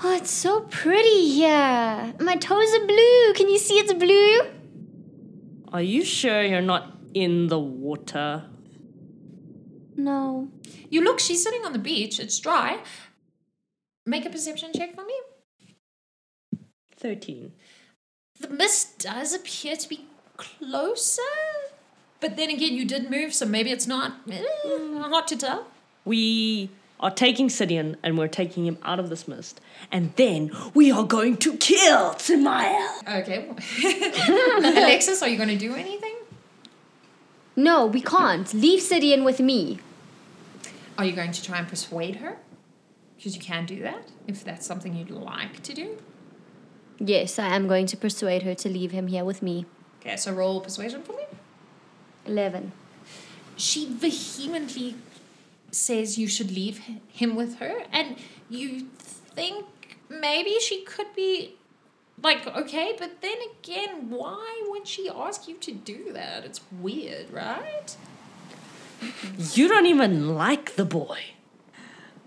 Oh, 0.00 0.14
it's 0.14 0.30
so 0.30 0.60
pretty 0.62 1.28
here. 1.30 2.14
My 2.20 2.36
toes 2.36 2.74
are 2.74 2.86
blue. 2.86 3.32
Can 3.34 3.48
you 3.48 3.58
see 3.58 3.74
it's 3.74 3.92
blue? 3.94 4.40
Are 5.72 5.82
you 5.82 6.04
sure 6.04 6.42
you're 6.42 6.60
not 6.60 6.96
in 7.14 7.46
the 7.48 7.58
water? 7.58 8.44
No. 9.96 10.48
You 10.90 11.02
look, 11.02 11.18
she's 11.18 11.42
sitting 11.42 11.64
on 11.64 11.72
the 11.72 11.78
beach, 11.78 12.20
it's 12.20 12.38
dry. 12.38 12.78
Make 14.04 14.26
a 14.26 14.30
perception 14.30 14.70
check 14.74 14.94
for 14.94 15.04
me. 15.04 15.14
13. 16.98 17.52
The 18.40 18.48
mist 18.48 18.98
does 18.98 19.34
appear 19.34 19.76
to 19.76 19.88
be 19.88 20.06
closer, 20.36 21.22
but 22.20 22.36
then 22.36 22.50
again, 22.50 22.74
you 22.74 22.84
did 22.84 23.10
move, 23.10 23.32
so 23.34 23.46
maybe 23.46 23.70
it's 23.70 23.86
not 23.86 24.12
eh, 24.30 24.44
hard 25.00 25.26
to 25.28 25.36
tell. 25.36 25.66
We 26.04 26.70
are 26.98 27.10
taking 27.10 27.48
Sidian 27.48 27.96
and 28.02 28.16
we're 28.16 28.28
taking 28.28 28.66
him 28.66 28.78
out 28.82 28.98
of 28.98 29.10
this 29.10 29.28
mist. 29.28 29.60
And 29.92 30.12
then 30.16 30.50
we 30.74 30.90
are 30.90 31.04
going 31.04 31.36
to 31.38 31.56
kill 31.58 32.14
Timael. 32.14 33.20
Okay. 33.20 33.48
Alexis, 34.78 35.22
are 35.22 35.28
you 35.28 35.36
going 35.36 35.50
to 35.50 35.56
do 35.56 35.74
anything? 35.74 36.14
No, 37.54 37.86
we 37.86 38.00
can't. 38.00 38.52
Leave 38.52 38.80
Sidian 38.80 39.24
with 39.24 39.40
me. 39.40 39.78
Are 40.98 41.04
you 41.04 41.12
going 41.12 41.32
to 41.32 41.42
try 41.42 41.58
and 41.58 41.68
persuade 41.68 42.16
her? 42.16 42.38
Because 43.16 43.34
you 43.34 43.42
can 43.42 43.66
do 43.66 43.80
that 43.82 44.10
if 44.26 44.44
that's 44.44 44.66
something 44.66 44.94
you'd 44.94 45.10
like 45.10 45.62
to 45.62 45.74
do. 45.74 45.98
Yes, 46.98 47.38
I 47.38 47.48
am 47.48 47.68
going 47.68 47.86
to 47.86 47.96
persuade 47.96 48.42
her 48.42 48.54
to 48.54 48.68
leave 48.68 48.92
him 48.92 49.08
here 49.08 49.24
with 49.24 49.42
me. 49.42 49.66
Okay, 50.00 50.16
so 50.16 50.32
roll 50.32 50.60
persuasion 50.60 51.02
for 51.02 51.12
me. 51.12 51.24
11. 52.24 52.72
she 53.56 53.86
vehemently 53.86 54.96
says 55.70 56.18
you 56.18 56.28
should 56.28 56.50
leave 56.50 56.80
him 57.08 57.36
with 57.36 57.58
her 57.58 57.84
and 57.92 58.16
you 58.48 58.86
think 58.98 59.66
maybe 60.08 60.56
she 60.60 60.82
could 60.82 61.14
be 61.14 61.54
like 62.22 62.46
okay 62.46 62.94
but 62.98 63.20
then 63.20 63.36
again 63.58 64.08
why 64.08 64.62
would 64.68 64.86
she 64.86 65.08
ask 65.08 65.48
you 65.48 65.56
to 65.56 65.72
do 65.72 66.12
that? 66.12 66.44
It's 66.44 66.60
weird 66.72 67.30
right? 67.30 67.96
You 69.52 69.68
don't 69.68 69.86
even 69.86 70.34
like 70.34 70.76
the 70.76 70.86
boy. 70.86 71.20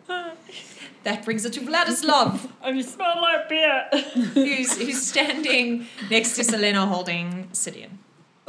that 1.03 1.25
brings 1.25 1.45
it 1.45 1.53
to 1.53 1.61
vladislav. 1.61 2.49
And 2.63 2.77
I 2.77 2.81
smell 2.81 3.21
like 3.21 3.49
beer. 3.49 3.89
who's, 4.33 4.77
who's 4.77 5.01
standing 5.01 5.87
next 6.11 6.35
to 6.35 6.43
selena 6.43 6.85
holding 6.85 7.49
sidian. 7.53 7.97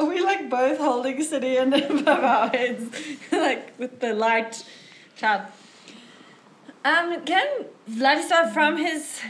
Are 0.01 0.07
we 0.07 0.23
like 0.23 0.49
both 0.49 0.79
holding 0.79 1.19
Sidian 1.19 1.77
above 1.91 2.25
our 2.25 2.49
heads, 2.49 2.91
like 3.31 3.79
with 3.79 4.01
the 4.01 4.15
light 4.15 4.65
Um, 6.85 7.25
can 7.25 7.67
Vladislav 7.91 8.53
from 8.53 8.79
his 8.79 9.21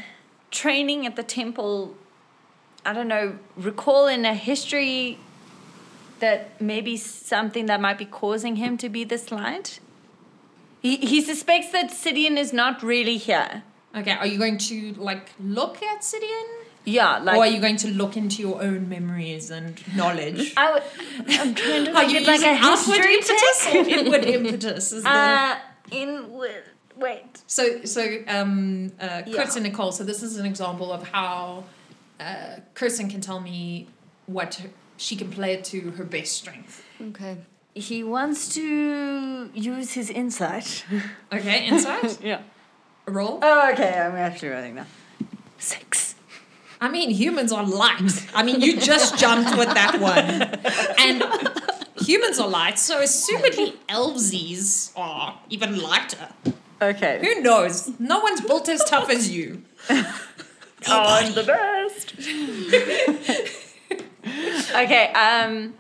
training 0.51 1.07
at 1.07 1.17
the 1.17 1.23
temple, 1.23 1.95
I 2.85 2.93
don't 2.93 3.09
know, 3.09 3.39
recall 3.57 4.07
in 4.07 4.25
a 4.25 4.35
history 4.35 5.19
that 6.21 6.61
maybe 6.61 6.97
something 6.97 7.67
that 7.67 7.81
might 7.81 7.99
be 7.99 8.05
causing 8.05 8.57
him 8.57 8.77
to 8.79 8.89
be 8.89 9.05
this 9.05 9.33
light? 9.33 9.81
He, 10.81 10.97
he 10.97 11.21
suspects 11.21 11.73
that 11.73 11.91
Sidian 11.91 12.39
is 12.39 12.53
not 12.53 12.83
really 12.83 13.17
here. 13.17 13.65
Okay, 13.95 14.13
are 14.13 14.27
you 14.27 14.39
going 14.39 14.59
to 14.59 14.95
like 14.95 15.33
look 15.41 15.83
at 15.83 16.03
Sidian? 16.03 16.47
Yeah, 16.85 17.19
like. 17.19 17.37
or 17.37 17.41
are 17.41 17.47
you 17.47 17.61
going 17.61 17.77
to 17.77 17.89
look 17.89 18.17
into 18.17 18.41
your 18.41 18.63
own 18.63 18.89
memories 18.89 19.51
and 19.51 19.83
knowledge? 19.95 20.55
I 20.57 20.75
w- 20.75 21.41
I'm 21.41 21.55
trying 21.55 21.85
to 21.85 21.97
Are 21.97 22.05
you 22.05 22.21
it 22.21 22.27
like 22.27 22.41
a 22.41 22.55
using 22.55 22.65
outward 22.65 23.05
history 23.05 23.15
impetus 23.15 23.67
or 23.67 23.99
inward 23.99 24.25
impetus? 24.25 24.93
Is 24.93 25.03
the, 25.03 25.59
Uh, 25.87 25.95
inward. 25.97 26.65
Wait. 26.97 27.43
so, 27.47 27.85
so 27.85 28.03
um, 28.27 28.93
uh, 29.01 29.23
Yeah. 29.27 29.49
And 29.55 29.63
Nicole. 29.63 29.93
So 29.93 30.05
this 30.05 30.23
is 30.23 30.37
an 30.37 30.47
example 30.47 30.93
of 30.93 31.09
how 31.09 31.65
uh, 32.19 32.57
Kirsten 32.75 33.09
can 33.09 33.21
tell 33.21 33.41
me 33.41 33.89
what 34.27 34.55
her, 34.57 34.69
she 34.97 35.17
can 35.17 35.31
play 35.31 35.55
it 35.55 35.65
to 35.65 35.93
her 35.93 36.05
best 36.05 36.33
strength. 36.33 36.85
Okay. 37.01 37.39
He 37.75 38.03
wants 38.03 38.53
to 38.55 39.51
use 39.55 39.93
his 39.93 40.11
insight. 40.11 40.85
Okay, 41.33 41.67
insight. 41.67 42.21
yeah. 42.23 42.43
roll. 43.07 43.39
Oh, 43.41 43.71
okay. 43.73 43.99
I'm 43.99 44.17
actually 44.17 44.49
writing 44.49 44.75
now. 44.75 44.87
Six. 45.59 46.17
I 46.81 46.89
mean, 46.89 47.11
humans 47.11 47.53
are 47.53 47.65
light. 47.65 48.27
I 48.35 48.43
mean, 48.43 48.61
you 48.61 48.79
just 48.81 49.19
jumped 49.19 49.57
with 49.57 49.69
that 49.75 50.01
one. 50.01 50.59
And 50.99 51.23
humans 52.11 52.39
are 52.41 52.49
light, 52.49 52.79
so 52.79 53.01
assumedly 53.01 53.75
elvesies 53.89 54.91
are 54.97 55.39
even 55.49 55.79
lighter. 55.81 56.29
Okay. 56.83 57.21
Who 57.23 57.41
knows? 57.43 57.91
No 58.01 58.19
one's 58.21 58.41
built 58.41 58.69
as 58.69 58.83
tough 58.85 59.11
as 59.11 59.31
you. 59.31 59.63
I'm 60.87 61.33
the 61.35 61.45
best. 61.45 62.07
okay. 64.85 65.13
Um, 65.13 65.75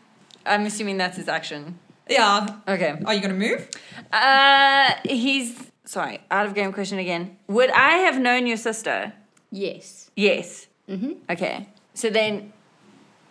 I'm 0.46 0.66
assuming 0.66 0.98
that's 0.98 1.16
his 1.16 1.28
action. 1.28 1.78
Yeah. 2.08 2.46
Okay. 2.68 2.90
Are 3.06 3.14
you 3.14 3.20
going 3.20 3.34
to 3.38 3.46
move? 3.48 3.68
Uh, 4.12 4.92
he's 5.04 5.58
sorry. 5.84 6.20
Out 6.30 6.46
of 6.46 6.54
game 6.54 6.72
question 6.72 6.98
again. 6.98 7.38
Would 7.48 7.70
I 7.70 7.92
have 8.06 8.20
known 8.20 8.46
your 8.46 8.56
sister? 8.58 9.12
Yes. 9.50 10.10
Yes. 10.16 10.66
Mm-hmm. 10.88 11.12
Okay. 11.30 11.68
So 11.94 12.10
then 12.10 12.52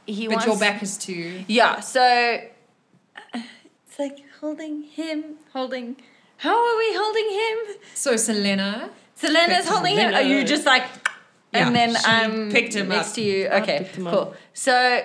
he 0.06 0.28
But 0.28 0.34
wants. 0.38 0.48
your 0.48 0.58
back 0.58 0.82
is 0.82 0.98
to. 1.06 1.44
Yeah. 1.48 1.82
So 1.82 2.40
it's 3.34 4.00
like 4.00 4.20
holding 4.40 4.84
him, 4.84 5.36
holding. 5.54 5.98
How 6.38 6.56
are 6.56 6.78
we 6.78 6.96
holding 6.96 7.30
him? 7.32 7.76
So, 7.94 8.16
Selena. 8.16 8.90
Selena's 9.16 9.68
holding 9.68 9.98
him. 9.98 10.14
Are 10.14 10.22
you 10.22 10.44
just 10.46 10.66
like? 10.66 10.84
and 11.52 11.76
Yeah, 11.76 11.88
then 11.88 11.96
she 11.96 12.06
I'm 12.06 12.52
picked 12.52 12.74
him 12.76 12.88
next 12.90 13.10
up. 13.10 13.16
to 13.16 13.22
you. 13.22 13.48
Okay. 13.50 13.90
Cool. 13.96 14.08
up. 14.08 14.36
So 14.54 15.02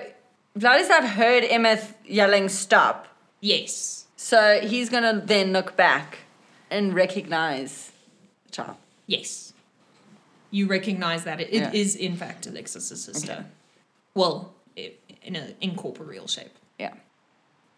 Vladislav 0.58 1.04
heard 1.08 1.42
Emeth 1.44 1.94
yelling 2.06 2.48
"stop." 2.48 3.08
Yes. 3.40 4.04
So 4.16 4.60
he's 4.60 4.88
gonna 4.90 5.22
then 5.24 5.52
look 5.52 5.76
back 5.76 6.18
and 6.70 6.94
recognize 6.94 7.90
the 8.46 8.52
child. 8.52 8.76
Yes. 9.06 9.52
You 10.50 10.66
recognize 10.68 11.24
that 11.24 11.40
it, 11.40 11.52
it 11.52 11.74
is 11.74 11.96
Yeah. 11.96 12.08
in 12.10 12.16
fact 12.16 12.46
Alexis's 12.46 13.02
sister. 13.02 13.32
Okay. 13.32 13.42
Well, 14.14 14.54
i 14.78 14.92
in 15.22 15.34
an 15.36 15.54
incorporeal 15.60 16.26
shape. 16.28 16.54
Yeah. 16.78 16.92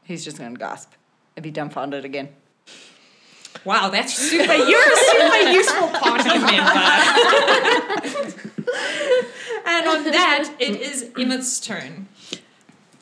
He's 0.06 0.24
just 0.24 0.38
gonna 0.38 0.56
gasp 0.56 0.92
and 1.36 1.42
be 1.42 1.50
dumbfounded 1.50 2.04
again. 2.04 2.28
Wow, 3.64 3.90
that's 3.90 4.14
super. 4.14 4.54
You're 4.54 4.80
a 4.80 4.96
super 4.96 5.50
useful 5.50 5.88
party 5.88 6.28
member. 6.28 6.46
and 9.66 9.88
on 9.88 10.04
that, 10.04 10.54
it 10.58 10.80
is 10.80 11.10
Emmett's 11.16 11.58
turn. 11.58 12.06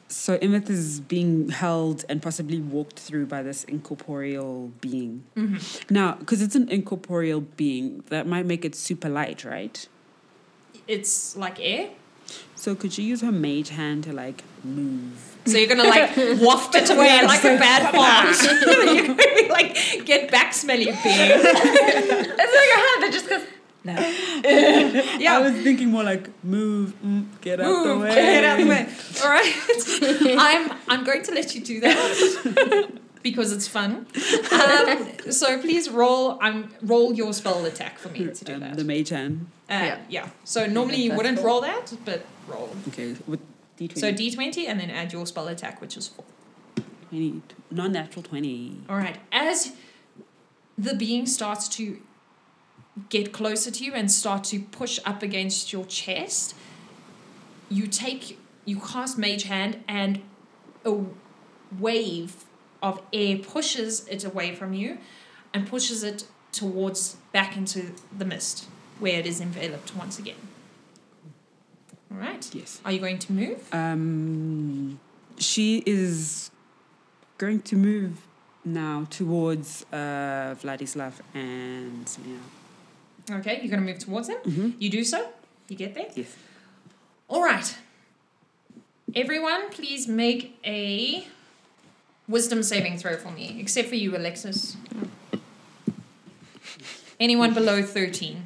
So 0.09 0.39
Emmet 0.41 0.71
is 0.71 1.01
being 1.01 1.51
held 1.51 2.07
and 2.09 2.23
possibly 2.23 2.59
walked 2.59 2.99
through 2.99 3.27
by 3.27 3.43
this 3.43 3.65
incorporeal 3.65 4.73
being. 4.81 5.25
Mm-hmm. 5.37 5.93
Now, 5.93 6.13
because 6.13 6.41
it's 6.41 6.55
an 6.55 6.71
incorporeal 6.71 7.43
being, 7.43 8.03
that 8.09 8.27
might 8.27 8.47
make 8.47 8.65
it 8.65 8.75
super 8.75 9.11
light, 9.11 9.45
right? 9.45 9.87
It's 10.89 11.37
like 11.37 11.61
air. 11.61 11.91
So 12.55 12.75
could 12.75 12.97
you 12.97 13.05
use 13.05 13.21
her 13.21 13.33
mage 13.33 13.69
hand 13.69 14.05
to 14.05 14.15
like 14.15 14.43
move? 14.63 15.34
So 15.47 15.59
you're 15.59 15.69
gonna 15.69 15.85
like 15.89 16.13
waft 16.41 16.75
it 16.75 16.89
away 16.91 17.23
like 17.25 17.45
a 17.45 17.57
bad 17.59 17.95
fart. 17.95 18.43
you're 18.95 19.07
gonna 19.07 19.15
be 19.15 19.49
like 19.49 20.05
get 20.07 20.31
back 20.31 20.53
smelly 20.55 20.87
being. 20.87 20.95
It's 21.07 22.55
like 22.61 22.73
a 22.77 22.81
hand 22.87 23.03
that 23.03 23.11
just 23.13 23.29
goes. 23.29 23.43
I 23.87 25.17
Yeah. 25.21 25.39
was 25.41 25.53
thinking 25.63 25.91
more 25.91 26.03
like 26.05 26.31
move, 26.43 26.95
mm, 27.05 27.27
get 27.43 27.61
out 27.61 27.83
the 27.85 27.89
Move, 27.95 28.03
way. 28.03 28.15
get 28.15 28.45
out 28.45 28.59
of 28.61 28.65
the 28.67 28.71
way. 28.71 28.87
All 29.23 29.29
right. 29.29 30.39
I'm 30.39 30.79
I'm 30.89 31.05
going 31.05 31.23
to 31.25 31.33
let 31.33 31.55
you 31.55 31.61
do 31.61 31.81
that 31.81 32.91
because 33.23 33.53
it's 33.53 33.69
fun. 33.69 34.07
Um, 34.53 35.31
so 35.31 35.59
please 35.61 35.91
roll. 35.91 36.39
Um, 36.43 36.73
roll 36.83 37.13
your 37.15 37.33
spell 37.35 37.65
attack 37.67 37.99
for 37.99 38.09
me 38.09 38.27
to 38.33 38.45
do 38.45 38.55
Um, 38.55 38.61
that. 38.61 38.77
the 38.77 38.85
mage 38.85 39.11
hand. 39.11 39.47
Uh, 39.69 39.75
Yeah. 39.75 39.99
yeah. 40.09 40.29
So 40.45 40.67
normally 40.67 41.03
you 41.03 41.13
wouldn't 41.15 41.41
roll 41.41 41.61
that, 41.61 41.93
but 42.07 42.25
roll. 42.49 42.71
Okay, 42.89 43.17
with 43.27 43.41
d20. 43.79 43.99
So 43.99 44.13
d20 44.13 44.69
and 44.69 44.81
then 44.81 44.91
add 44.91 45.13
your 45.13 45.27
spell 45.27 45.49
attack, 45.49 45.81
which 45.81 45.97
is 45.97 46.09
four. 46.09 46.25
20, 47.11 47.43
non-natural 47.71 48.23
20. 48.23 48.83
All 48.89 48.97
right. 48.97 49.19
As 49.31 49.73
the 50.77 50.95
being 50.95 51.27
starts 51.27 51.69
to 51.69 52.01
get 53.09 53.33
closer 53.33 53.71
to 53.71 53.85
you 53.85 53.93
and 53.93 54.11
start 54.11 54.45
to 54.45 54.61
push 54.61 54.99
up 55.05 55.23
against 55.23 55.73
your 55.73 55.85
chest, 55.85 56.55
you 57.69 57.87
take 57.87 58.39
you 58.65 58.81
cast 58.81 59.19
Mage 59.19 59.45
Hand 59.45 59.83
and 59.87 60.23
a 60.85 61.05
wave 61.79 62.45
of 62.83 63.01
air 63.13 63.39
pushes 63.39 64.07
it 64.09 64.25
away 64.25 64.55
from 64.55 64.73
you 64.73 64.99
and 65.53 65.67
pushes 65.67 66.03
it 66.03 66.27
towards 66.53 67.17
back 67.33 67.57
into 67.57 67.93
the 68.17 68.25
mist 68.25 68.67
where 68.99 69.19
it 69.19 69.27
is 69.27 69.41
enveloped 69.41 69.95
once 69.97 70.19
again. 70.19 70.37
All 72.15 72.21
right. 72.21 72.55
Yes. 72.55 72.81
Are 72.85 72.93
you 72.93 73.01
going 73.01 73.19
to 73.19 73.33
move? 73.33 73.75
Um, 73.75 75.01
she 75.39 75.83
is 75.85 76.51
going 77.39 77.61
to 77.63 77.77
move 77.77 78.21
now 78.65 79.07
towards 79.11 79.85
uh, 79.93 80.55
Vladislav 80.63 81.15
and 81.35 82.09
Selena. 82.09 82.39
Okay, 83.31 83.61
you're 83.61 83.71
going 83.71 83.85
to 83.85 83.93
move 83.93 83.99
towards 83.99 84.29
him. 84.29 84.37
Mm-hmm. 84.45 84.71
You 84.79 84.91
do 84.91 85.03
so. 85.03 85.29
You 85.69 85.77
get 85.77 85.95
there. 85.95 86.07
Yes. 86.15 86.37
All 87.29 87.43
right. 87.43 87.77
Everyone, 89.15 89.71
please 89.71 90.07
make 90.07 90.59
a 90.65 91.27
wisdom 92.29 92.63
saving 92.63 92.99
throw 92.99 93.17
for 93.17 93.31
me, 93.31 93.57
except 93.61 93.89
for 93.89 93.95
you, 93.97 94.17
Alexis. 94.17 94.77
Anyone 97.19 97.55
below 97.55 97.83
13? 97.83 98.45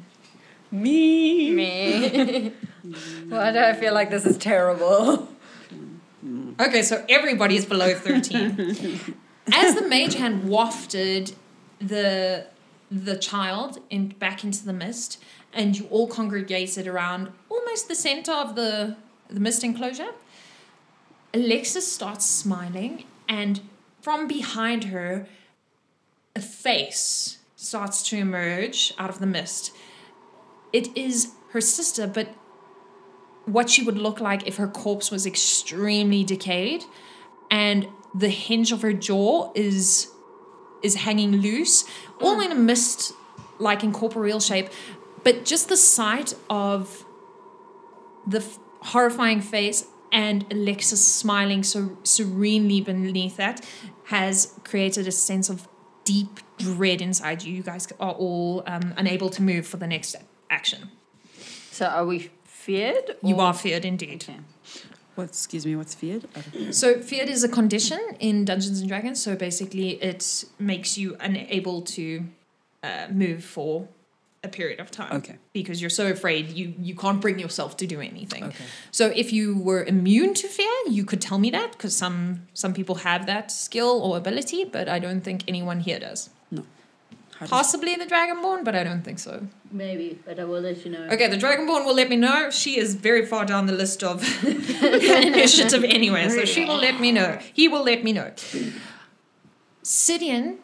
Me. 0.71 1.51
Me. 1.51 2.53
Why 3.29 3.51
do 3.51 3.59
I 3.59 3.73
feel 3.73 3.93
like 3.93 4.09
this 4.09 4.25
is 4.25 4.37
terrible? 4.37 5.27
Okay, 6.59 6.81
so 6.81 7.05
everybody 7.07 7.55
is 7.55 7.65
below 7.65 7.93
13. 7.93 9.15
As 9.53 9.75
the 9.75 9.87
mage 9.87 10.15
hand 10.15 10.49
wafted 10.49 11.33
the 11.79 12.47
the 12.91 13.15
child 13.17 13.77
in 13.89 14.09
back 14.09 14.43
into 14.43 14.65
the 14.65 14.73
mist, 14.73 15.23
and 15.53 15.77
you 15.77 15.87
all 15.89 16.07
congregated 16.07 16.87
around 16.87 17.31
almost 17.49 17.87
the 17.87 17.95
center 17.95 18.33
of 18.33 18.55
the 18.55 18.97
the 19.29 19.39
mist 19.39 19.63
enclosure, 19.63 20.09
Alexis 21.33 21.89
starts 21.89 22.25
smiling, 22.25 23.05
and 23.29 23.61
from 24.01 24.27
behind 24.27 24.85
her, 24.85 25.27
a 26.35 26.41
face 26.41 27.37
starts 27.55 28.03
to 28.09 28.17
emerge 28.17 28.93
out 28.97 29.09
of 29.09 29.19
the 29.19 29.25
mist. 29.27 29.71
It 30.73 30.95
is 30.97 31.31
her 31.51 31.61
sister, 31.61 32.07
but 32.07 32.29
what 33.45 33.69
she 33.69 33.83
would 33.83 33.97
look 33.97 34.19
like 34.19 34.47
if 34.47 34.57
her 34.57 34.67
corpse 34.67 35.11
was 35.11 35.25
extremely 35.25 36.23
decayed 36.23 36.83
and 37.49 37.87
the 38.13 38.29
hinge 38.29 38.71
of 38.71 38.81
her 38.81 38.93
jaw 38.93 39.51
is 39.55 40.11
is 40.81 40.95
hanging 40.95 41.37
loose 41.37 41.83
all 42.21 42.39
in 42.39 42.51
a 42.51 42.55
mist 42.55 43.11
like 43.59 43.83
incorporeal 43.83 44.39
shape 44.39 44.69
but 45.23 45.45
just 45.45 45.67
the 45.67 45.77
sight 45.77 46.33
of 46.49 47.05
the 48.25 48.39
f- 48.39 48.59
horrifying 48.81 49.41
face 49.41 49.85
and 50.11 50.45
Alexis 50.51 51.05
smiling 51.05 51.63
so 51.63 51.97
serenely 52.03 52.81
beneath 52.81 53.37
that 53.37 53.65
has 54.05 54.53
created 54.63 55.07
a 55.07 55.11
sense 55.11 55.49
of 55.49 55.67
deep 56.03 56.39
dread 56.57 57.01
inside 57.01 57.43
you. 57.43 57.53
You 57.53 57.63
guys 57.63 57.87
are 57.99 58.13
all 58.13 58.63
um, 58.65 58.93
unable 58.97 59.29
to 59.29 59.41
move 59.41 59.67
for 59.67 59.77
the 59.77 59.87
next 59.87 60.15
action. 60.49 60.89
So 61.71 61.85
are 61.85 62.05
we 62.05 62.31
feared? 62.69 63.15
You 63.23 63.39
are 63.39 63.53
feared 63.53 63.85
indeed. 63.85 64.23
Okay. 64.29 64.39
What, 65.15 65.29
excuse 65.29 65.65
me, 65.65 65.75
what's 65.75 65.95
feared? 65.95 66.23
So 66.71 67.01
feared 67.01 67.29
is 67.29 67.43
a 67.43 67.49
condition 67.49 67.99
in 68.19 68.45
Dungeons 68.45 68.79
and 68.79 68.87
Dragons. 68.87 69.21
So 69.21 69.35
basically, 69.35 69.89
it 70.11 70.45
makes 70.59 70.97
you 70.97 71.17
unable 71.19 71.81
to 71.97 72.05
uh, 72.83 73.07
move 73.11 73.43
for 73.43 73.87
a 74.43 74.47
period 74.47 74.79
of 74.79 74.89
time. 74.89 75.13
Okay. 75.17 75.37
Because 75.51 75.81
you're 75.81 75.89
so 76.01 76.05
afraid, 76.07 76.43
you 76.59 76.73
you 76.79 76.95
can't 76.95 77.19
bring 77.19 77.39
yourself 77.39 77.75
to 77.77 77.85
do 77.93 77.99
anything. 77.99 78.45
Okay. 78.45 78.65
So 78.91 79.05
if 79.23 79.33
you 79.33 79.45
were 79.69 79.83
immune 79.83 80.33
to 80.35 80.47
fear, 80.47 80.75
you 80.97 81.03
could 81.03 81.21
tell 81.29 81.39
me 81.45 81.49
that 81.57 81.73
because 81.73 81.93
some 82.03 82.47
some 82.53 82.73
people 82.73 82.95
have 83.09 83.25
that 83.25 83.51
skill 83.51 83.93
or 84.05 84.15
ability, 84.23 84.63
but 84.63 84.87
I 84.87 84.99
don't 84.99 85.23
think 85.27 85.43
anyone 85.47 85.79
here 85.81 85.99
does. 85.99 86.29
How 87.39 87.45
does- 87.45 87.49
Possibly 87.51 87.95
the 87.95 88.05
Dragonborn, 88.05 88.65
but 88.65 88.75
I 88.75 88.83
don't 88.83 89.01
think 89.01 89.17
so. 89.19 89.47
Maybe, 89.71 90.19
but 90.25 90.39
I 90.39 90.43
will 90.43 90.59
let 90.59 90.83
you 90.83 90.91
know. 90.91 91.07
Okay, 91.09 91.27
the 91.29 91.37
Dragonborn 91.37 91.85
will 91.85 91.93
let 91.95 92.09
me 92.09 92.17
know. 92.17 92.49
She 92.49 92.77
is 92.77 92.95
very 92.95 93.25
far 93.25 93.45
down 93.45 93.65
the 93.65 93.71
list 93.73 94.03
of 94.03 94.21
initiative 94.43 95.85
anyway, 95.85 96.27
so 96.27 96.43
she 96.43 96.65
will 96.65 96.77
let 96.77 96.99
me 96.99 97.11
know. 97.13 97.39
He 97.53 97.67
will 97.69 97.83
let 97.83 98.03
me 98.03 98.11
know. 98.11 98.31
Sidian 99.83 100.57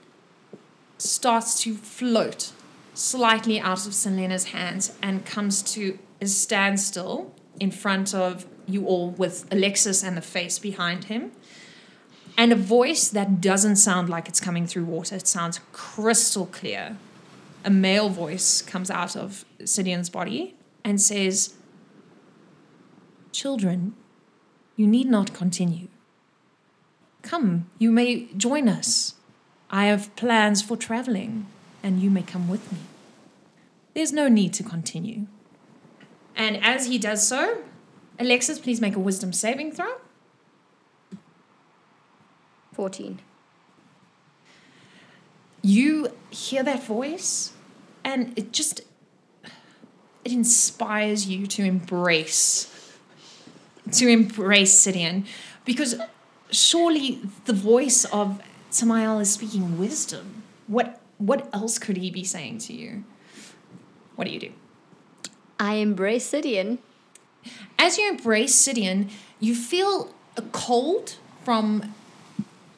starts 0.97 1.61
to 1.61 1.75
float 1.75 2.51
slightly 2.93 3.59
out 3.59 3.85
of 3.87 3.93
Selena's 3.93 4.45
hands 4.45 4.93
and 5.01 5.25
comes 5.25 5.61
to 5.73 5.97
a 6.21 6.27
standstill 6.27 7.33
in 7.59 7.71
front 7.71 8.13
of 8.13 8.45
you 8.67 8.85
all 8.85 9.11
with 9.11 9.45
Alexis 9.51 10.03
and 10.03 10.17
the 10.17 10.21
face 10.21 10.59
behind 10.59 11.05
him. 11.05 11.31
And 12.37 12.51
a 12.51 12.55
voice 12.55 13.07
that 13.09 13.39
doesn't 13.39 13.77
sound 13.77 14.09
like 14.09 14.27
it's 14.27 14.41
coming 14.41 14.67
through 14.67 14.85
water. 14.85 15.15
It 15.15 15.27
sounds 15.27 15.59
crystal 15.71 16.45
clear 16.47 16.97
a 17.65 17.69
male 17.71 18.09
voice 18.09 18.61
comes 18.61 18.91
out 18.91 19.15
of 19.17 19.43
Sidian's 19.59 20.09
body 20.09 20.55
and 20.83 21.01
says, 21.01 21.55
Children, 23.31 23.95
you 24.77 24.85
need 24.85 25.07
not 25.07 25.33
continue. 25.33 25.87
Come, 27.23 27.69
you 27.79 27.91
may 27.91 28.27
join 28.37 28.69
us. 28.69 29.15
I 29.71 29.85
have 29.85 30.15
plans 30.15 30.61
for 30.61 30.77
traveling, 30.77 31.47
and 31.81 31.99
you 31.99 32.11
may 32.11 32.21
come 32.21 32.47
with 32.47 32.71
me. 32.71 32.77
There's 33.95 34.13
no 34.13 34.27
need 34.27 34.53
to 34.53 34.63
continue. 34.63 35.25
And 36.35 36.63
as 36.63 36.85
he 36.85 36.99
does 36.99 37.27
so, 37.27 37.63
Alexis, 38.19 38.59
please 38.59 38.79
make 38.79 38.95
a 38.95 38.99
wisdom 38.99 39.33
saving 39.33 39.71
throw. 39.71 39.95
14. 42.75 43.19
you 45.65 46.09
hear 46.29 46.61
that 46.61 46.83
voice 46.83 47.51
and 48.03 48.37
it 48.37 48.51
just 48.51 48.81
it 50.23 50.31
inspires 50.31 51.25
you 51.25 51.47
to 51.47 51.63
embrace 51.63 52.99
to 53.91 54.07
embrace 54.07 54.85
Sidian 54.85 55.25
because 55.63 55.95
surely 56.51 57.19
the 57.45 57.53
voice 57.53 58.05
of 58.05 58.39
Samael 58.69 59.19
is 59.19 59.33
speaking 59.33 59.79
wisdom 59.79 60.43
what 60.67 61.01
what 61.17 61.49
else 61.51 61.79
could 61.79 61.97
he 61.97 62.11
be 62.11 62.23
saying 62.23 62.59
to 62.59 62.73
you 62.73 63.03
what 64.15 64.25
do 64.25 64.31
you 64.31 64.39
do 64.39 64.51
I 65.59 65.75
embrace 65.75 66.29
Sidian. 66.31 66.77
as 67.79 67.97
you 67.97 68.09
embrace 68.09 68.53
Sidian, 68.53 69.09
you 69.39 69.55
feel 69.55 70.13
a 70.35 70.41
cold 70.41 71.15
from 71.43 71.93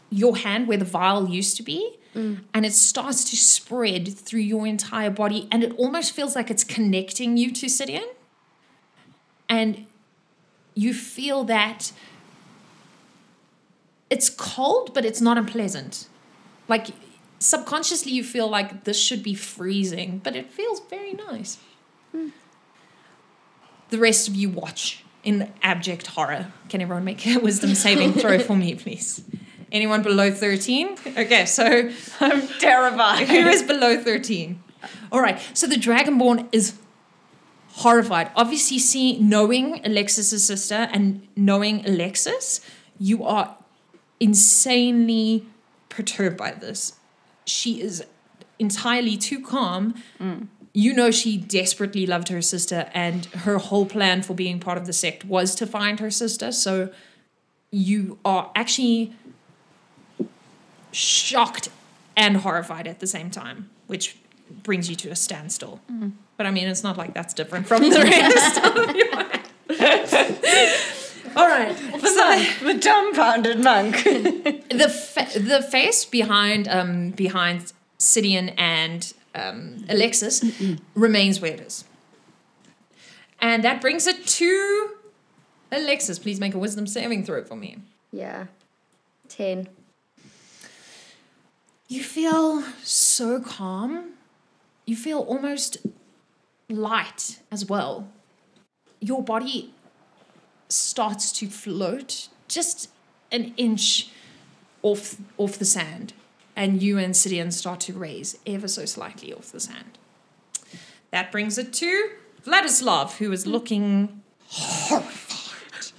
your 0.09 0.37
hand 0.37 0.67
where 0.67 0.77
the 0.77 0.85
vial 0.85 1.29
used 1.29 1.57
to 1.57 1.63
be, 1.63 1.97
mm. 2.15 2.39
and 2.53 2.65
it 2.65 2.73
starts 2.73 3.23
to 3.29 3.35
spread 3.35 4.07
through 4.07 4.41
your 4.41 4.65
entire 4.65 5.09
body, 5.09 5.47
and 5.51 5.63
it 5.63 5.73
almost 5.77 6.13
feels 6.13 6.35
like 6.35 6.49
it's 6.49 6.63
connecting 6.63 7.37
you 7.37 7.51
to 7.51 7.67
Sidian. 7.67 8.07
And 9.49 9.85
you 10.73 10.93
feel 10.93 11.43
that 11.45 11.91
it's 14.09 14.29
cold, 14.29 14.93
but 14.93 15.05
it's 15.05 15.21
not 15.21 15.37
unpleasant. 15.37 16.07
Like 16.67 16.87
subconsciously, 17.39 18.11
you 18.11 18.23
feel 18.23 18.49
like 18.49 18.83
this 18.83 18.99
should 18.99 19.23
be 19.23 19.33
freezing, 19.33 20.19
but 20.23 20.35
it 20.35 20.51
feels 20.51 20.81
very 20.89 21.13
nice 21.13 21.57
mm. 22.15 22.31
the 23.89 23.97
rest 23.97 24.27
of 24.27 24.35
you 24.35 24.49
watch 24.49 25.03
in 25.23 25.51
abject 25.61 26.07
horror. 26.07 26.51
Can 26.69 26.81
everyone 26.81 27.03
make 27.03 27.25
a 27.27 27.37
wisdom 27.41 27.75
saving 27.75 28.13
throw 28.13 28.39
for 28.39 28.55
me, 28.55 28.75
please? 28.75 29.23
Anyone 29.71 30.01
below 30.01 30.31
13? 30.31 30.97
Okay, 31.17 31.45
so 31.45 31.89
I'm 32.19 32.47
terrified. 32.59 33.27
who 33.27 33.47
is 33.47 33.63
below 33.63 34.01
13? 34.01 34.63
All 35.11 35.21
right, 35.21 35.39
so 35.53 35.67
the 35.67 35.75
Dragonborn 35.75 36.47
is 36.51 36.77
horrified. 37.69 38.31
Obviously, 38.35 38.79
see, 38.79 39.19
knowing 39.19 39.85
Alexis's 39.85 40.43
sister 40.45 40.87
and 40.91 41.27
knowing 41.35 41.85
Alexis, 41.85 42.61
you 42.99 43.23
are 43.23 43.57
insanely 44.19 45.45
perturbed 45.89 46.37
by 46.37 46.51
this. 46.51 46.93
She 47.45 47.81
is 47.81 48.03
entirely 48.59 49.17
too 49.17 49.41
calm. 49.41 49.95
Mm. 50.19 50.47
You 50.73 50.93
know, 50.93 51.11
she 51.11 51.37
desperately 51.37 52.05
loved 52.05 52.29
her 52.29 52.41
sister, 52.41 52.89
and 52.93 53.25
her 53.27 53.57
whole 53.57 53.85
plan 53.85 54.21
for 54.21 54.33
being 54.33 54.59
part 54.59 54.77
of 54.77 54.85
the 54.85 54.93
sect 54.93 55.25
was 55.25 55.55
to 55.55 55.65
find 55.65 55.99
her 55.99 56.11
sister. 56.11 56.51
So 56.51 56.89
you 57.71 58.19
are 58.23 58.51
actually 58.55 59.13
shocked 60.91 61.69
and 62.15 62.37
horrified 62.37 62.87
at 62.87 62.99
the 62.99 63.07
same 63.07 63.29
time, 63.29 63.69
which 63.87 64.17
brings 64.63 64.89
you 64.89 64.95
to 64.95 65.09
a 65.09 65.15
standstill. 65.15 65.81
But 66.37 66.45
I 66.45 66.51
mean, 66.51 66.67
it's 66.67 66.83
not 66.83 66.97
like 66.97 67.13
that's 67.13 67.33
different 67.33 67.67
from 67.67 67.83
the 67.83 67.99
rest 68.03 68.57
of 68.63 68.95
your 68.95 69.13
All 71.37 71.47
right. 71.47 71.77
So 71.77 72.65
the 72.65 72.79
dumbfounded 72.79 73.63
monk. 73.63 74.03
the 74.03 74.89
fa- 74.89 75.39
the 75.39 75.61
face 75.61 76.05
behind 76.05 76.67
um 76.67 77.11
behind 77.11 77.73
Sidian 77.99 78.53
and 78.57 79.13
um, 79.35 79.85
Alexis 79.89 80.43
remains 80.95 81.39
where 81.39 81.53
it 81.53 81.59
is, 81.59 81.83
and 83.39 83.63
that 83.63 83.81
brings 83.81 84.07
it 84.07 84.25
to 84.25 84.91
Alexis. 85.71 86.17
Please 86.17 86.39
make 86.39 86.55
a 86.55 86.57
wisdom 86.57 86.87
saving 86.87 87.23
throw 87.23 87.43
for 87.43 87.55
me. 87.55 87.77
Yeah. 88.11 88.47
10. 89.29 89.67
You 91.87 92.03
feel 92.03 92.63
so 92.83 93.39
calm. 93.39 94.13
You 94.85 94.95
feel 94.95 95.19
almost 95.19 95.77
light 96.69 97.39
as 97.49 97.65
well. 97.65 98.09
Your 98.99 99.23
body 99.23 99.73
starts 100.67 101.31
to 101.31 101.47
float 101.47 102.27
just 102.47 102.89
an 103.31 103.53
inch 103.55 104.09
off 104.81 105.17
off 105.37 105.57
the 105.57 105.65
sand, 105.65 106.13
and 106.55 106.81
you 106.81 106.97
and 106.97 107.13
Sidian 107.13 107.51
start 107.51 107.79
to 107.81 107.93
raise 107.93 108.37
ever 108.45 108.67
so 108.67 108.85
slightly 108.85 109.33
off 109.33 109.51
the 109.51 109.59
sand. 109.59 109.97
That 111.11 111.31
brings 111.31 111.57
it 111.57 111.73
to 111.73 112.11
Vladislav, 112.45 113.17
who 113.17 113.31
is 113.31 113.47
looking 113.47 114.21
horrified. 114.49 115.91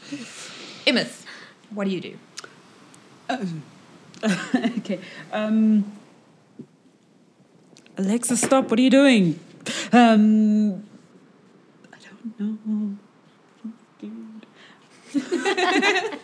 Imith, 0.86 1.24
what 1.70 1.84
do 1.84 1.90
you 1.90 2.00
do? 2.00 2.18
Um, 3.28 3.62
okay. 4.78 4.98
Um, 5.32 5.84
Alexa, 7.96 8.36
stop. 8.36 8.70
What 8.70 8.78
are 8.78 8.82
you 8.82 8.90
doing? 8.90 9.38
Um, 9.92 10.84
I 11.92 11.96
don't 12.04 12.40
know. 12.40 12.96
I'm 13.64 13.74
scared. 15.14 16.20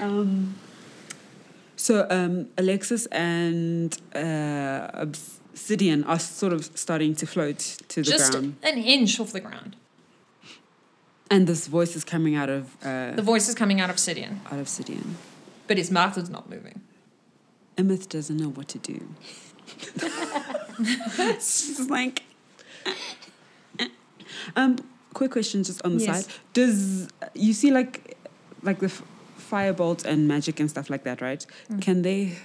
um, 0.00 0.54
so 1.76 2.06
um, 2.10 2.48
Alexis 2.56 3.06
and 3.06 3.96
uh, 4.14 4.88
Obsidian 4.94 6.04
are 6.04 6.18
sort 6.18 6.52
of 6.52 6.64
starting 6.78 7.14
to 7.16 7.26
float 7.26 7.58
to 7.88 8.02
the 8.02 8.10
Just 8.10 8.32
ground, 8.32 8.56
an 8.62 8.78
inch 8.78 9.18
off 9.20 9.32
the 9.32 9.40
ground. 9.40 9.76
and 11.30 11.46
this 11.46 11.66
voice 11.66 11.96
is 11.96 12.04
coming 12.04 12.36
out 12.36 12.48
of 12.48 12.76
uh, 12.84 13.12
The 13.12 13.22
voice 13.22 13.48
is 13.48 13.54
coming 13.54 13.80
out 13.80 13.90
of 13.90 13.96
Sidian, 13.96 14.44
out 14.46 14.52
of 14.52 14.60
Obsidian. 14.60 15.16
But 15.68 15.76
his 15.78 15.90
mouth 15.90 16.18
is 16.18 16.28
not 16.28 16.48
moving. 16.50 16.80
Emeth 17.76 18.08
doesn't 18.08 18.36
know 18.36 18.48
what 18.48 18.66
to 18.68 18.78
do. 18.78 19.06
She's 21.34 21.88
like, 21.90 22.22
um, 24.56 24.76
quick 25.14 25.30
question 25.30 25.62
just 25.62 25.80
on 25.84 25.96
the 25.96 26.04
Yes. 26.04 26.24
side. 26.26 26.34
Does 26.52 27.08
you 27.34 27.52
see 27.52 27.70
like, 27.70 28.16
like 28.62 28.78
the 28.80 28.86
f- 28.86 29.02
firebolt 29.50 30.04
and 30.04 30.26
magic 30.26 30.58
and 30.60 30.68
stuff 30.68 30.90
like 30.90 31.04
that, 31.04 31.20
right? 31.20 31.44
Mm. 31.70 31.82
Can 31.82 32.02
they? 32.02 32.36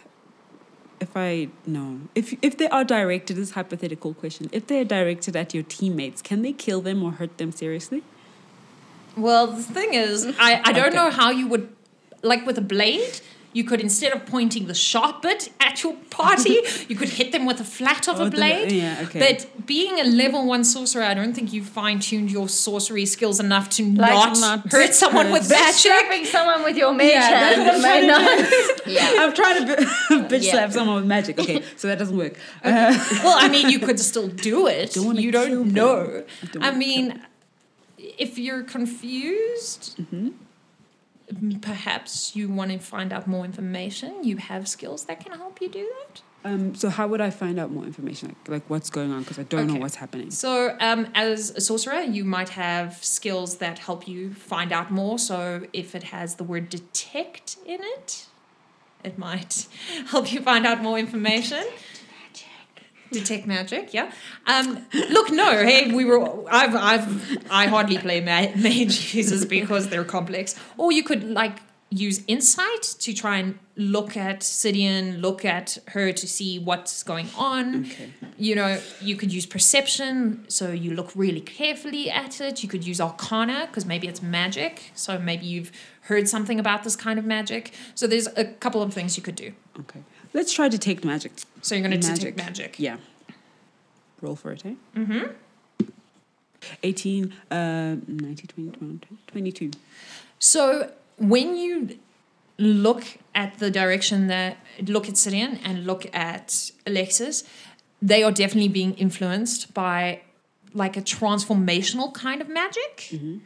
If 0.99 1.17
I 1.17 1.49
no, 1.65 1.99
if 2.15 2.33
if 2.41 2.57
they 2.57 2.69
are 2.69 2.83
directed, 2.85 3.35
this 3.35 3.49
is 3.49 3.51
a 3.51 3.55
hypothetical 3.55 4.13
question. 4.13 4.49
If 4.53 4.67
they 4.67 4.79
are 4.79 4.85
directed 4.85 5.35
at 5.35 5.53
your 5.53 5.63
teammates, 5.63 6.21
can 6.21 6.43
they 6.43 6.53
kill 6.53 6.79
them 6.81 7.03
or 7.03 7.11
hurt 7.11 7.37
them 7.39 7.51
seriously? 7.51 8.03
Well, 9.17 9.47
the 9.47 9.61
thing 9.63 9.93
is, 9.95 10.25
I, 10.39 10.61
I 10.63 10.71
don't 10.71 10.87
Okay. 10.87 10.95
know 10.95 11.09
how 11.11 11.29
you 11.29 11.47
would, 11.47 11.75
like 12.23 12.45
with 12.45 12.57
a 12.57 12.61
blade, 12.61 13.19
you 13.55 13.63
could 13.63 13.79
instead 13.81 14.13
of 14.13 14.25
pointing 14.25 14.65
the 14.65 14.73
sharp 14.73 15.21
bit 15.21 15.51
at 15.59 15.83
your 15.83 15.93
party, 16.09 16.57
you 16.87 16.95
could 16.95 17.09
hit 17.09 17.31
them 17.31 17.45
with 17.45 17.57
the 17.59 17.63
flat 17.63 18.07
of 18.07 18.19
Oh, 18.19 18.23
a 18.23 18.29
the- 18.29 18.35
blade. 18.37 18.71
yeah, 18.71 19.03
okay. 19.03 19.19
But 19.19 19.67
being 19.67 19.99
a 19.99 20.03
level 20.05 20.47
one 20.47 20.63
sorcerer, 20.63 21.03
I 21.03 21.13
don't 21.13 21.33
think 21.35 21.53
you 21.53 21.63
fine 21.63 21.99
tuned 21.99 22.31
your 22.31 22.49
sorcery 22.49 23.05
skills 23.05 23.39
enough 23.39 23.69
to 23.77 23.83
Like 23.85 24.11
not, 24.11 24.39
not 24.39 24.71
hurt 24.71 24.95
someone 24.95 25.31
with 25.31 25.47
magic. 25.49 25.75
Stabbing 25.91 26.25
someone 26.25 26.63
with 26.63 26.77
your 26.77 26.93
mage 26.93 27.11
Yeah, 27.11 27.29
that's 27.29 27.55
hand 27.55 27.65
what 27.67 27.75
I'm 27.75 27.81
may 27.81 28.07
trying 28.07 28.37
to 28.37 28.41
not. 28.81 28.87
Yeah. 28.87 29.23
I'm 29.23 29.33
trying 29.33 29.57
to 29.59 29.75
bi- 29.75 30.27
bitch 30.29 30.43
Yeah. 30.45 30.51
slap 30.53 30.71
someone 30.71 30.95
with 30.95 31.05
magic. 31.05 31.37
Okay, 31.39 31.61
so 31.75 31.87
that 31.89 31.99
doesn't 31.99 32.17
work. 32.17 32.33
Uh, 32.63 32.97
well, 33.23 33.37
I 33.39 33.49
mean, 33.49 33.69
you 33.69 33.77
could 33.79 33.99
still 33.99 34.29
do 34.29 34.65
it. 34.67 34.93
Don't 34.93 35.17
you 35.19 35.31
don't 35.31 35.71
know. 35.73 36.23
I 36.41 36.45
don't 36.47 36.63
I 36.63 36.71
mean, 36.71 37.21
if 37.99 38.39
you're 38.39 38.63
confused, 38.63 39.95
Mm-hmm. 40.01 40.29
Perhaps 41.61 42.35
you 42.35 42.49
want 42.49 42.71
to 42.71 42.79
find 42.79 43.13
out 43.13 43.27
more 43.27 43.45
information. 43.45 44.23
You 44.23 44.37
have 44.37 44.67
skills 44.67 45.05
that 45.05 45.19
can 45.19 45.33
help 45.33 45.61
you 45.61 45.69
do 45.69 45.91
that. 45.99 46.21
Um, 46.45 46.75
so 46.75 46.89
how 46.89 47.07
would 47.07 47.21
I 47.21 47.29
find 47.29 47.57
out 47.57 47.71
more 47.71 47.85
information? 47.85 48.29
Like, 48.29 48.49
like 48.49 48.69
what's 48.69 48.89
going 48.89 49.11
on? 49.11 49.21
Because 49.21 49.39
I 49.39 49.43
don't 49.43 49.67
know 49.67 49.79
what's 49.79 49.95
happening. 49.95 50.29
So, 50.29 50.75
um, 50.79 51.07
as 51.15 51.51
a 51.51 51.61
sorcerer, 51.61 52.01
you 52.01 52.25
might 52.25 52.49
have 52.49 53.01
skills 53.03 53.57
that 53.57 53.79
help 53.79 54.07
you 54.07 54.33
find 54.33 54.73
out 54.73 54.91
more. 54.91 55.17
So, 55.17 55.65
if 55.71 55.95
it 55.95 56.03
has 56.03 56.35
the 56.35 56.43
word 56.43 56.69
detect 56.69 57.57
in 57.65 57.79
it, 57.81 58.25
it 59.05 59.17
might 59.17 59.67
help 60.07 60.33
you 60.33 60.41
find 60.41 60.65
out 60.65 60.81
more 60.81 60.99
information. 60.99 61.63
Detect 63.13 63.45
magic, 63.47 63.93
yeah. 63.93 64.11
Um, 64.47 64.85
look, 65.09 65.31
no, 65.31 65.51
hey, 65.63 65.91
we 65.93 66.03
were. 66.03 66.19
I've, 66.51 66.75
I've, 66.75 67.37
I 67.49 67.67
hardly 67.67 67.97
play 67.97 68.19
ma- 68.21 68.51
mage 68.55 69.13
users 69.19 69.45
because 69.45 69.89
they're 69.89 70.03
complex. 70.03 70.55
Or 70.77 70.91
you 70.91 71.03
could 71.03 71.23
like 71.23 71.59
use 71.99 72.21
insight 72.27 72.83
to 72.99 73.13
try 73.13 73.37
and 73.37 73.57
look 73.75 74.15
at 74.15 74.41
Sidian, 74.41 75.21
look 75.21 75.43
at 75.45 75.77
her 75.89 76.11
to 76.11 76.27
see 76.27 76.59
what's 76.59 77.03
going 77.03 77.27
on 77.37 77.85
Okay. 77.85 78.09
you 78.37 78.55
know, 78.55 78.79
you 79.01 79.15
could 79.15 79.31
use 79.33 79.45
perception, 79.45 80.45
so 80.47 80.71
you 80.71 80.93
look 80.93 81.11
really 81.15 81.41
carefully 81.41 82.09
at 82.09 82.39
it. 82.41 82.61
You 82.63 82.69
could 82.69 82.85
use 82.85 83.01
arcana, 83.01 83.65
because 83.67 83.85
maybe 83.85 84.07
it's 84.07 84.21
magic. 84.21 84.91
So 84.93 85.17
maybe 85.17 85.45
you've 85.45 85.71
heard 86.01 86.27
something 86.27 86.59
about 86.59 86.83
this 86.83 86.95
kind 86.95 87.17
of 87.17 87.25
magic. 87.25 87.73
So 87.95 88.07
there's 88.07 88.27
a 88.35 88.45
couple 88.45 88.81
of 88.81 88.93
things 88.93 89.17
you 89.17 89.23
could 89.23 89.35
do. 89.35 89.53
Okay. 89.79 90.01
Let's 90.33 90.53
try 90.53 90.69
to 90.69 90.77
take 90.77 91.03
magic. 91.03 91.31
So 91.61 91.75
you're 91.75 91.87
going 91.87 91.99
to 91.99 92.07
detect 92.13 92.37
magic. 92.37 92.79
Yeah. 92.79 92.97
Roll 94.21 94.35
for 94.35 94.51
it, 94.51 94.65
eh? 94.65 94.73
Mm-hmm. 94.95 95.87
18, 96.81 97.33
uh, 97.51 97.95
19, 98.07 98.71
20, 98.71 98.99
22. 99.27 99.71
So 100.39 100.91
when 101.17 101.55
you 101.55 101.97
look 102.57 103.03
at 103.33 103.59
the 103.59 103.71
direction 103.71 104.27
that 104.27 104.57
look 104.87 105.07
at 105.09 105.15
Sidian 105.15 105.59
and 105.63 105.85
look 105.85 106.05
at 106.13 106.71
Alexis, 106.85 107.43
they 108.01 108.23
are 108.23 108.31
definitely 108.31 108.69
being 108.69 108.93
influenced 108.95 109.73
by 109.73 110.21
like 110.73 110.97
a 110.97 111.01
transformational 111.01 112.13
kind 112.13 112.41
of 112.41 112.49
magic. 112.49 113.09
Mm-hmm. 113.09 113.37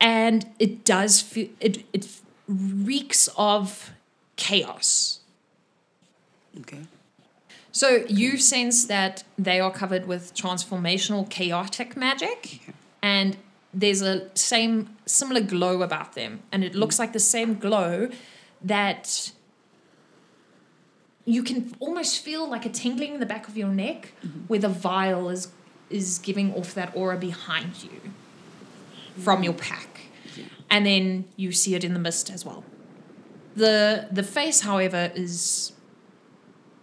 And 0.00 0.46
it 0.58 0.84
does 0.84 1.20
feel 1.20 1.48
it 1.60 1.84
it 1.92 2.06
reeks 2.48 3.28
of 3.36 3.92
chaos. 4.36 5.20
Okay. 6.60 6.82
So 7.72 8.04
you 8.08 8.38
sense 8.38 8.86
that 8.86 9.24
they 9.38 9.60
are 9.60 9.70
covered 9.70 10.06
with 10.06 10.34
transformational 10.34 11.28
chaotic 11.28 11.96
magic, 11.96 12.74
and 13.02 13.36
there's 13.76 14.00
a 14.02 14.14
same 14.34 14.96
similar 15.04 15.42
glow 15.42 15.82
about 15.82 16.14
them, 16.14 16.42
and 16.50 16.64
it 16.64 16.74
looks 16.74 16.98
like 16.98 17.12
the 17.12 17.20
same 17.20 17.54
glow 17.58 18.08
that 18.62 19.32
you 21.26 21.42
can 21.42 21.74
almost 21.78 22.22
feel 22.22 22.48
like 22.48 22.64
a 22.64 22.68
tingling 22.70 23.14
in 23.14 23.20
the 23.20 23.26
back 23.26 23.48
of 23.48 23.56
your 23.56 23.68
neck, 23.68 24.12
where 24.48 24.58
the 24.60 24.68
vial 24.68 25.28
is 25.28 25.48
is 25.90 26.18
giving 26.18 26.52
off 26.54 26.74
that 26.74 26.90
aura 26.96 27.16
behind 27.16 27.82
you 27.84 28.00
from 29.22 29.42
your 29.42 29.52
pack, 29.52 30.00
and 30.70 30.86
then 30.86 31.24
you 31.36 31.52
see 31.52 31.74
it 31.74 31.84
in 31.84 31.92
the 31.92 32.00
mist 32.00 32.30
as 32.30 32.44
well. 32.44 32.64
The 33.54 34.08
the 34.10 34.22
face, 34.22 34.60
however, 34.62 35.12
is 35.14 35.72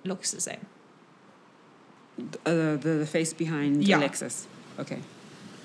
looks 0.05 0.31
the 0.31 0.41
same. 0.41 0.65
Uh, 2.45 2.75
the, 2.77 2.97
the 2.99 3.05
face 3.07 3.33
behind 3.33 3.83
Yeah. 3.87 3.97
Alexis. 3.97 4.47
Okay. 4.77 4.99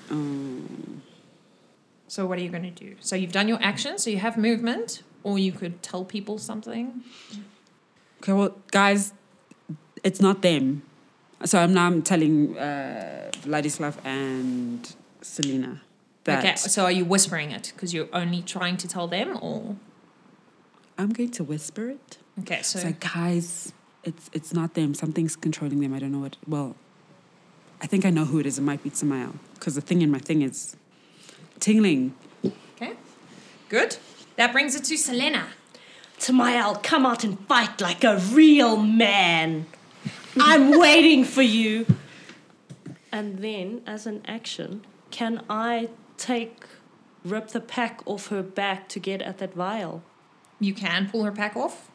Um, 0.09 1.01
So 2.09 2.25
what 2.25 2.39
are 2.39 2.41
you 2.41 2.49
going 2.49 2.63
to 2.63 2.71
do? 2.71 2.95
So 2.99 3.15
you've 3.15 3.31
done 3.31 3.47
your 3.47 3.61
action, 3.61 3.99
so 3.99 4.09
you 4.09 4.17
have 4.17 4.35
movement, 4.35 5.03
or 5.23 5.37
you 5.37 5.51
could 5.51 5.81
tell 5.83 6.03
people 6.03 6.39
something. 6.39 7.03
okay, 8.21 8.33
well, 8.33 8.55
guys, 8.71 9.13
it's 10.03 10.19
not 10.19 10.41
them. 10.41 10.81
So 11.45 11.59
I'm 11.59 11.73
now 11.73 11.85
I'm 11.85 12.01
telling 12.01 12.57
uh, 12.57 13.29
Vladislav 13.43 13.95
and 14.03 14.93
Selena 15.21 15.81
that 16.23 16.39
Okay, 16.39 16.55
so 16.55 16.83
are 16.83 16.91
you 16.91 17.05
whispering 17.05 17.51
it 17.51 17.71
because 17.75 17.93
you're 17.93 18.09
only 18.11 18.41
trying 18.41 18.75
to 18.77 18.87
tell 18.87 19.07
them, 19.07 19.37
or 19.39 19.75
I'm 20.97 21.11
going 21.13 21.31
to 21.31 21.43
whisper 21.43 21.89
it. 21.89 22.17
okay? 22.41 22.61
So 22.63 22.79
It's 22.79 22.85
like, 22.85 22.99
guys, 22.99 23.71
it's 24.03 24.29
it's 24.33 24.51
not 24.51 24.73
them. 24.73 24.93
Something's 24.95 25.35
controlling 25.35 25.79
them. 25.79 25.93
I 25.93 25.99
don't 25.99 26.11
know 26.11 26.19
what. 26.19 26.37
Well, 26.47 26.75
I 27.81 27.87
think 27.87 28.03
I 28.03 28.09
know 28.09 28.25
who 28.25 28.39
it 28.39 28.45
is. 28.47 28.57
It 28.57 28.63
might 28.63 28.81
be 28.83 28.89
Samael 28.89 29.35
because 29.53 29.75
the 29.75 29.81
thing 29.81 30.01
in 30.01 30.09
my 30.11 30.19
thing 30.19 30.41
is 30.41 30.75
tingling. 31.59 32.13
okay, 32.75 32.93
good. 33.69 33.97
That 34.35 34.51
brings 34.51 34.75
it 34.75 34.83
to 34.85 34.97
Selena. 34.97 35.47
Tamael, 36.17 36.81
come 36.83 37.05
out 37.05 37.23
and 37.23 37.39
fight 37.47 37.79
like 37.81 38.03
a 38.03 38.17
real 38.17 38.77
man. 38.77 39.65
I'm 40.39 40.77
waiting 40.85 41.23
for 41.23 41.41
you. 41.41 41.85
And 43.11 43.39
then, 43.39 43.81
as 43.87 44.05
an 44.05 44.21
action, 44.27 44.85
can 45.11 45.43
I 45.49 45.89
take, 46.17 46.63
rip 47.25 47.49
the 47.49 47.59
pack 47.61 48.01
off 48.05 48.27
her 48.27 48.43
back 48.43 48.87
to 48.89 48.99
get 48.99 49.21
at 49.21 49.37
that 49.39 49.53
vial? 49.53 50.03
You 50.59 50.73
can 50.73 51.09
pull 51.09 51.23
her 51.23 51.31
pack 51.31 51.55
off. 51.55 51.89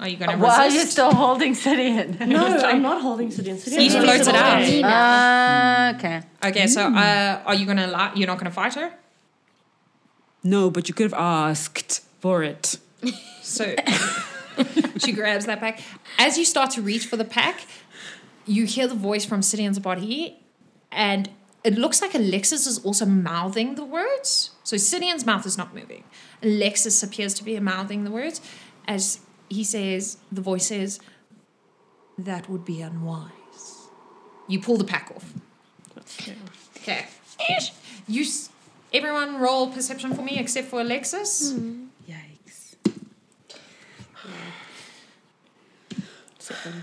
Are 0.00 0.08
you 0.08 0.16
going 0.16 0.30
to 0.30 0.36
Why 0.36 0.62
are 0.62 0.64
resist? 0.66 0.84
you 0.86 0.90
still 0.90 1.12
holding 1.14 1.54
Sidian? 1.54 2.18
No, 2.26 2.44
I'm 2.64 2.82
not 2.82 3.00
holding 3.02 3.28
Sidian. 3.28 3.56
Sidian 3.56 3.78
He's 3.80 3.94
is 3.94 4.04
floated 4.04 4.34
out. 4.34 4.62
okay. 4.62 4.82
Ah, 4.84 5.94
okay. 5.96 6.22
Okay, 6.44 6.66
so 6.66 6.82
uh, 6.82 7.42
are 7.44 7.54
you 7.54 7.64
going 7.66 7.76
to 7.76 7.86
allow? 7.86 8.12
You're 8.14 8.26
not 8.26 8.38
going 8.38 8.50
to 8.50 8.54
fight 8.54 8.74
her. 8.74 8.92
No, 10.44 10.70
but 10.70 10.88
you 10.88 10.94
could 10.94 11.04
have 11.10 11.18
asked 11.18 12.02
for 12.20 12.42
it. 12.42 12.78
So 13.42 13.74
she 14.98 15.12
grabs 15.12 15.46
that 15.46 15.58
pack. 15.60 15.80
As 16.18 16.38
you 16.38 16.44
start 16.44 16.70
to 16.72 16.82
reach 16.82 17.06
for 17.06 17.16
the 17.16 17.24
pack, 17.24 17.66
you 18.46 18.66
hear 18.66 18.86
the 18.86 18.94
voice 18.94 19.24
from 19.24 19.40
Sidian's 19.40 19.78
body, 19.78 20.38
and 20.92 21.30
it 21.64 21.74
looks 21.78 22.00
like 22.02 22.14
Alexis 22.14 22.66
is 22.66 22.78
also 22.84 23.06
mouthing 23.06 23.74
the 23.74 23.84
words. 23.84 24.50
So 24.62 24.76
Sidian's 24.76 25.24
mouth 25.26 25.46
is 25.46 25.56
not 25.58 25.74
moving. 25.74 26.04
Alexis 26.42 27.02
appears 27.02 27.34
to 27.34 27.44
be 27.44 27.58
mouthing 27.58 28.04
the 28.04 28.10
words 28.10 28.40
as 28.86 29.20
he 29.48 29.64
says, 29.64 30.18
the 30.30 30.40
voice 30.40 30.66
says, 30.66 31.00
that 32.18 32.48
would 32.48 32.64
be 32.64 32.80
unwise. 32.80 33.88
You 34.48 34.60
pull 34.60 34.76
the 34.76 34.84
pack 34.84 35.10
off. 35.14 35.32
Okay. 35.98 36.36
okay. 36.76 37.06
You, 38.06 38.22
s- 38.22 38.50
everyone 38.94 39.38
roll 39.40 39.68
perception 39.70 40.14
for 40.14 40.22
me 40.22 40.38
except 40.38 40.68
for 40.68 40.80
Alexis. 40.80 41.52
Hmm. 41.52 41.86
Yikes. 42.08 42.76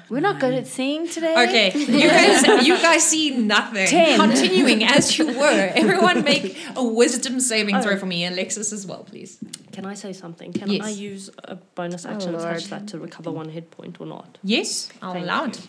We're 0.09 0.19
not 0.19 0.39
good 0.39 0.53
at 0.53 0.67
seeing 0.67 1.07
today. 1.07 1.33
Okay, 1.33 1.71
you 1.77 2.09
guys, 2.09 2.67
you 2.67 2.77
guys 2.77 3.03
see 3.03 3.37
nothing. 3.37 3.87
Ten. 3.87 4.19
Continuing 4.19 4.83
as 4.83 5.17
you 5.17 5.27
were. 5.27 5.71
Everyone 5.75 6.23
make 6.23 6.57
a 6.75 6.83
wisdom 6.83 7.39
saving 7.39 7.79
throw 7.81 7.93
oh. 7.93 7.97
for 7.97 8.05
me, 8.05 8.23
and 8.23 8.33
Alexis 8.35 8.73
as 8.73 8.85
well, 8.85 9.03
please. 9.03 9.37
Can 9.71 9.85
I 9.85 9.93
say 9.93 10.13
something? 10.13 10.51
Can 10.51 10.69
Yes. 10.69 10.85
I 10.85 10.89
use 10.89 11.29
a 11.45 11.55
bonus 11.55 12.05
oh, 12.05 12.09
action 12.09 12.33
Lord. 12.33 12.43
attached 12.43 12.69
that 12.71 12.87
to 12.89 12.99
recover 12.99 13.31
one 13.31 13.49
hit 13.49 13.71
point 13.71 14.01
or 14.01 14.07
not? 14.07 14.37
Yes, 14.43 14.89
I'll 15.01 15.13
Thank 15.13 15.25
allow 15.25 15.43
you. 15.45 15.51
it. 15.51 15.67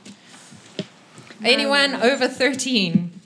Anyone 1.45 1.95
over 1.95 2.29
thirteen? 2.29 3.22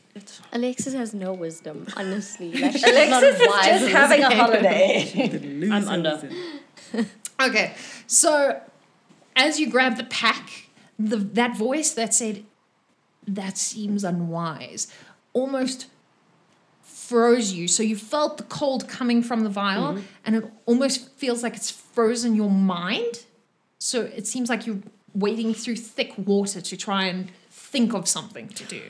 Alexis 0.52 0.94
has 0.94 1.14
no 1.14 1.32
wisdom, 1.32 1.86
honestly. 1.96 2.52
Like, 2.52 2.72
she's 2.72 2.84
Alexis 2.84 3.46
not 3.46 3.66
is 3.68 3.80
just 3.80 3.92
having 3.92 4.22
a 4.22 4.34
holiday. 4.34 5.68
I'm 5.70 5.88
under. 5.88 6.30
Okay, 7.40 7.74
so 8.06 8.60
as 9.34 9.60
you 9.60 9.68
grab 9.68 9.96
the 9.96 10.04
pack, 10.04 10.68
the 10.98 11.16
that 11.16 11.56
voice 11.56 11.92
that 11.94 12.14
said, 12.14 12.44
"That 13.26 13.58
seems 13.58 14.04
unwise," 14.04 14.88
almost 15.32 15.86
froze 16.82 17.52
you. 17.52 17.68
So 17.68 17.82
you 17.82 17.96
felt 17.96 18.38
the 18.38 18.44
cold 18.44 18.88
coming 18.88 19.22
from 19.22 19.40
the 19.40 19.50
vial, 19.50 19.94
mm-hmm. 19.94 20.06
and 20.24 20.36
it 20.36 20.52
almost 20.64 21.10
feels 21.16 21.42
like 21.42 21.54
it's 21.54 21.70
frozen 21.70 22.34
your 22.34 22.50
mind. 22.50 23.24
So 23.78 24.02
it 24.02 24.26
seems 24.26 24.48
like 24.48 24.66
you're 24.66 24.80
wading 25.14 25.54
through 25.54 25.76
thick 25.76 26.14
water 26.16 26.60
to 26.60 26.76
try 26.76 27.04
and 27.04 27.30
think 27.50 27.94
of 27.94 28.08
something 28.08 28.48
to 28.48 28.64
do. 28.64 28.82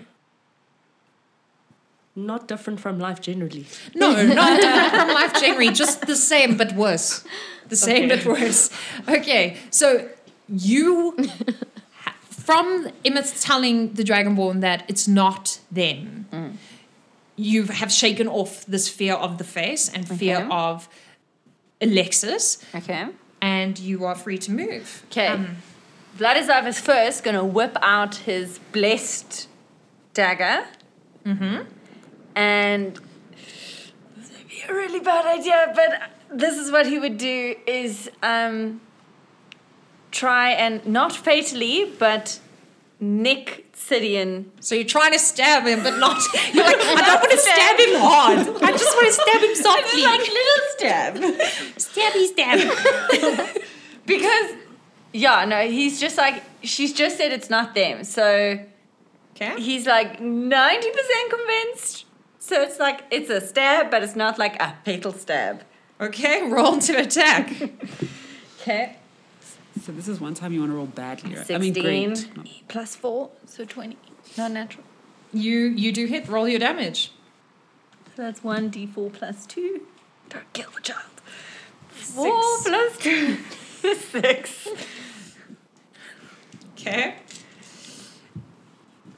Not 2.16 2.48
different 2.48 2.80
from 2.80 2.98
life 2.98 3.20
generally. 3.20 3.66
No, 3.94 4.10
not 4.34 4.60
different 4.60 4.90
from 4.90 5.08
life 5.08 5.34
generally, 5.40 5.70
just 5.72 6.00
the 6.06 6.16
same 6.16 6.56
but 6.56 6.72
worse. 6.72 7.24
The 7.68 7.76
same 7.76 8.10
Okay. 8.10 8.16
but 8.16 8.24
worse. 8.40 8.70
Okay, 9.08 9.56
so 9.70 10.08
you, 10.48 11.16
from 12.30 12.88
Emmett 13.04 13.34
telling 13.40 13.92
the 13.94 14.02
Dragonborn 14.02 14.60
that 14.62 14.84
it's 14.88 15.06
not 15.06 15.58
them, 15.70 16.26
you 17.36 17.64
have 17.64 17.92
shaken 17.92 18.28
off 18.28 18.64
this 18.66 18.88
fear 18.88 19.14
of 19.14 19.36
the 19.38 19.44
face 19.44 19.90
and 19.92 20.08
fear 20.08 20.36
Okay. 20.38 20.48
of 20.50 20.88
Alexis, 21.82 22.64
Okay. 22.74 23.08
and 23.42 23.78
you 23.78 24.04
are 24.06 24.14
free 24.14 24.38
to 24.38 24.50
move. 24.52 25.02
Okay. 25.10 25.26
Um, 25.26 25.56
Vladislav 26.18 26.66
is 26.66 26.80
first 26.80 27.22
going 27.24 27.36
to 27.36 27.44
whip 27.44 27.76
out 27.82 28.14
his 28.24 28.58
blessed 28.72 29.48
dagger. 30.14 30.64
Mm-hmm. 31.26 31.64
And 32.36 32.94
this 34.16 34.30
would 34.38 34.48
be 34.48 34.62
a 34.68 34.72
really 34.72 35.00
bad 35.00 35.24
idea, 35.26 35.72
but 35.74 36.10
this 36.38 36.58
is 36.58 36.70
what 36.70 36.86
he 36.86 36.98
would 36.98 37.16
do 37.16 37.56
is 37.66 38.10
um, 38.22 38.80
try 40.12 40.50
and 40.50 40.86
not 40.86 41.16
fatally, 41.16 41.90
but 41.98 42.38
nick 43.00 43.72
Sidian. 43.72 44.46
So 44.60 44.74
you're 44.74 44.84
trying 44.84 45.12
to 45.12 45.18
stab 45.18 45.64
him, 45.66 45.82
but 45.82 45.98
not. 45.98 46.20
You're 46.52 46.64
like, 46.64 46.76
I 46.76 47.02
don't 47.06 47.20
want 47.20 47.30
to 47.30 47.38
stab 47.38 47.78
him 47.78 48.00
hard. 48.00 48.38
I 48.62 48.70
just 48.72 48.96
want 48.96 49.06
to 49.06 49.12
stab 49.12 49.40
him 49.42 49.54
softly. 49.66 50.02
Like 50.02 50.20
little 50.20 50.62
stab. 50.76 51.14
stabby 51.76 52.26
stab. 53.46 53.62
Because, 54.06 54.52
yeah, 55.12 55.44
no, 55.46 55.62
he's 55.68 56.00
just 56.00 56.16
like, 56.16 56.44
she's 56.62 56.92
just 56.92 57.16
said 57.16 57.32
it's 57.32 57.50
not 57.50 57.74
them. 57.74 58.04
So 58.04 58.60
Okay. 59.34 59.60
he's 59.60 59.86
like 59.86 60.18
90% 60.20 60.90
convinced. 61.28 62.05
So 62.46 62.62
it's 62.62 62.78
like, 62.78 63.02
it's 63.10 63.28
a 63.28 63.40
stab, 63.40 63.90
but 63.90 64.04
it's 64.04 64.14
not 64.14 64.38
like 64.38 64.54
a 64.62 64.76
fatal 64.84 65.12
stab. 65.12 65.64
Okay. 66.00 66.48
Roll 66.48 66.78
to 66.78 66.92
attack. 66.92 67.52
Okay. 68.60 68.94
So 69.82 69.90
this 69.90 70.06
is 70.06 70.20
one 70.20 70.34
time 70.34 70.52
you 70.52 70.60
want 70.60 70.70
to 70.70 70.76
roll 70.76 70.86
badly, 70.86 71.34
right? 71.34 71.44
16 71.44 71.56
I 71.56 71.58
mean, 71.58 71.74
great. 72.14 72.36
No. 72.36 72.44
plus 72.68 72.94
4, 72.94 73.30
so 73.46 73.64
20. 73.64 73.96
Not 74.38 74.52
natural. 74.52 74.84
You 75.32 75.58
you 75.58 75.90
do 75.90 76.06
hit. 76.06 76.28
Roll 76.28 76.48
your 76.48 76.60
damage. 76.60 77.10
So 78.14 78.22
that's 78.22 78.40
1d4 78.40 79.12
plus 79.12 79.44
2. 79.46 79.80
Don't 80.28 80.52
kill 80.52 80.70
the 80.70 80.80
child. 80.80 81.02
4 81.90 82.42
Six. 82.58 82.68
plus 82.68 82.98
2. 82.98 83.36
6. 84.22 84.68
Okay. 86.72 87.16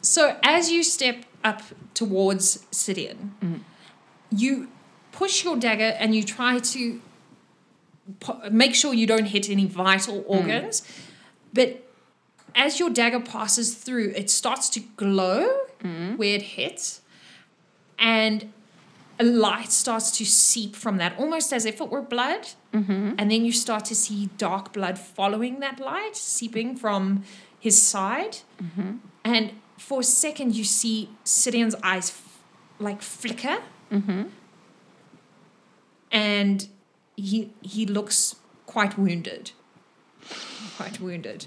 So 0.01 0.37
as 0.43 0.71
you 0.71 0.83
step 0.83 1.25
up 1.44 1.62
towards 1.94 2.59
Sidian, 2.70 3.31
you 4.31 4.68
push 5.12 5.44
your 5.44 5.57
dagger 5.57 5.96
and 5.98 6.14
you 6.14 6.22
try 6.22 6.59
to 6.59 7.01
po- 8.20 8.40
make 8.51 8.74
sure 8.74 8.92
you 8.94 9.07
don't 9.07 9.27
hit 9.27 9.48
any 9.48 9.66
vital 9.66 10.22
mm. 10.22 10.29
organs. 10.29 10.83
But 11.53 11.85
as 12.55 12.79
your 12.79 12.90
dagger 12.90 13.20
passes 13.20 13.74
through, 13.74 14.12
it 14.16 14.31
starts 14.31 14.68
to 14.70 14.81
glow 14.96 15.48
mm. 15.83 16.16
where 16.16 16.35
it 16.35 16.42
hits, 16.42 17.01
and 17.98 18.53
a 19.20 19.24
light 19.24 19.72
starts 19.72 20.11
to 20.18 20.24
seep 20.24 20.77
from 20.77 20.98
that, 20.98 21.18
almost 21.18 21.53
as 21.53 21.64
if 21.64 21.81
it 21.81 21.88
were 21.90 22.03
blood. 22.03 22.48
Mm-hmm. 22.72 23.14
And 23.18 23.31
then 23.31 23.44
you 23.44 23.53
start 23.53 23.85
to 23.87 23.94
see 23.94 24.31
dark 24.38 24.72
blood 24.72 24.98
following 24.98 25.59
that 25.61 25.81
light, 25.81 26.14
seeping 26.14 26.77
from 26.77 27.24
his 27.59 27.81
side. 27.83 28.38
Mm-hmm. 28.62 28.96
And 29.24 29.53
for 29.79 30.01
a 30.01 30.05
second, 30.05 30.55
you 30.55 30.64
see 30.64 31.11
Sidian's 31.25 31.75
eyes 31.83 32.11
f- 32.11 32.38
like 32.79 33.01
flicker. 33.01 33.59
Mm-hmm. 33.91 34.25
And 36.11 36.69
he 37.17 37.53
he 37.62 37.87
looks 37.87 38.37
quite 38.67 38.99
wounded. 38.99 39.53
Quite 40.77 41.01
wounded. 41.01 41.47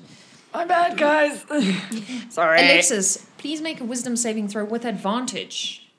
I'm 0.54 0.68
bad, 0.68 0.98
guys. 0.98 1.46
Sorry. 2.30 2.60
Alexis, 2.60 3.26
please 3.38 3.62
make 3.62 3.80
a 3.80 3.86
wisdom 3.86 4.16
saving 4.18 4.50
throw 4.50 4.66
with 4.66 4.86
advantage. 4.86 5.90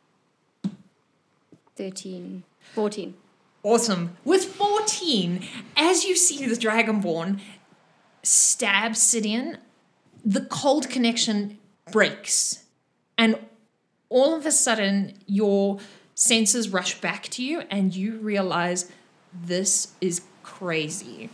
13. 1.76 2.42
14. 2.74 3.14
Awesome. 3.62 4.16
With 4.24 4.44
14, 4.44 5.46
as 5.76 6.04
you 6.04 6.16
see 6.16 6.46
the 6.46 6.54
Dragonborn 6.54 7.40
stab 8.22 8.92
Sidian, 8.92 9.56
the 10.24 10.42
cold 10.42 10.90
connection 10.90 11.58
breaks. 11.90 12.64
And 13.18 13.38
all 14.08 14.34
of 14.34 14.46
a 14.46 14.52
sudden, 14.52 15.14
your 15.26 15.78
senses 16.14 16.68
rush 16.68 17.00
back 17.00 17.24
to 17.24 17.44
you, 17.44 17.62
and 17.70 17.94
you 17.94 18.18
realize 18.18 18.90
this 19.32 19.92
is 20.00 20.22
crazy. 20.42 21.30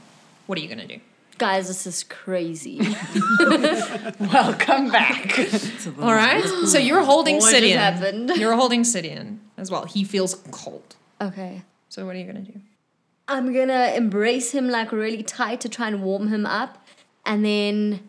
What 0.46 0.58
are 0.58 0.62
you 0.62 0.68
going 0.68 0.86
to 0.86 0.96
do? 0.96 1.00
Guys, 1.38 1.68
this 1.68 1.86
is 1.86 2.02
crazy. 2.04 2.78
Welcome 4.20 4.90
back. 4.90 5.38
All 6.00 6.12
right. 6.12 6.44
So 6.66 6.78
you're 6.78 7.04
holding 7.04 7.36
What 7.36 7.52
just 7.52 7.62
Sidian. 7.62 7.76
happened? 7.76 8.30
You're 8.36 8.54
holding 8.54 8.82
Sidian 8.82 9.38
as 9.56 9.70
well. 9.70 9.84
He 9.84 10.04
feels 10.04 10.34
cold. 10.50 10.96
okay. 11.20 11.62
So 11.90 12.04
what 12.04 12.16
are 12.16 12.18
you 12.18 12.30
going 12.30 12.44
to 12.44 12.52
do? 12.52 12.60
I'm 13.28 13.52
gonna 13.54 13.92
embrace 13.94 14.52
him 14.52 14.68
like 14.68 14.90
really 14.92 15.22
tight 15.22 15.60
to 15.62 15.68
try 15.68 15.88
and 15.88 16.02
warm 16.02 16.28
him 16.28 16.44
up. 16.46 16.84
And 17.26 17.44
then, 17.44 18.07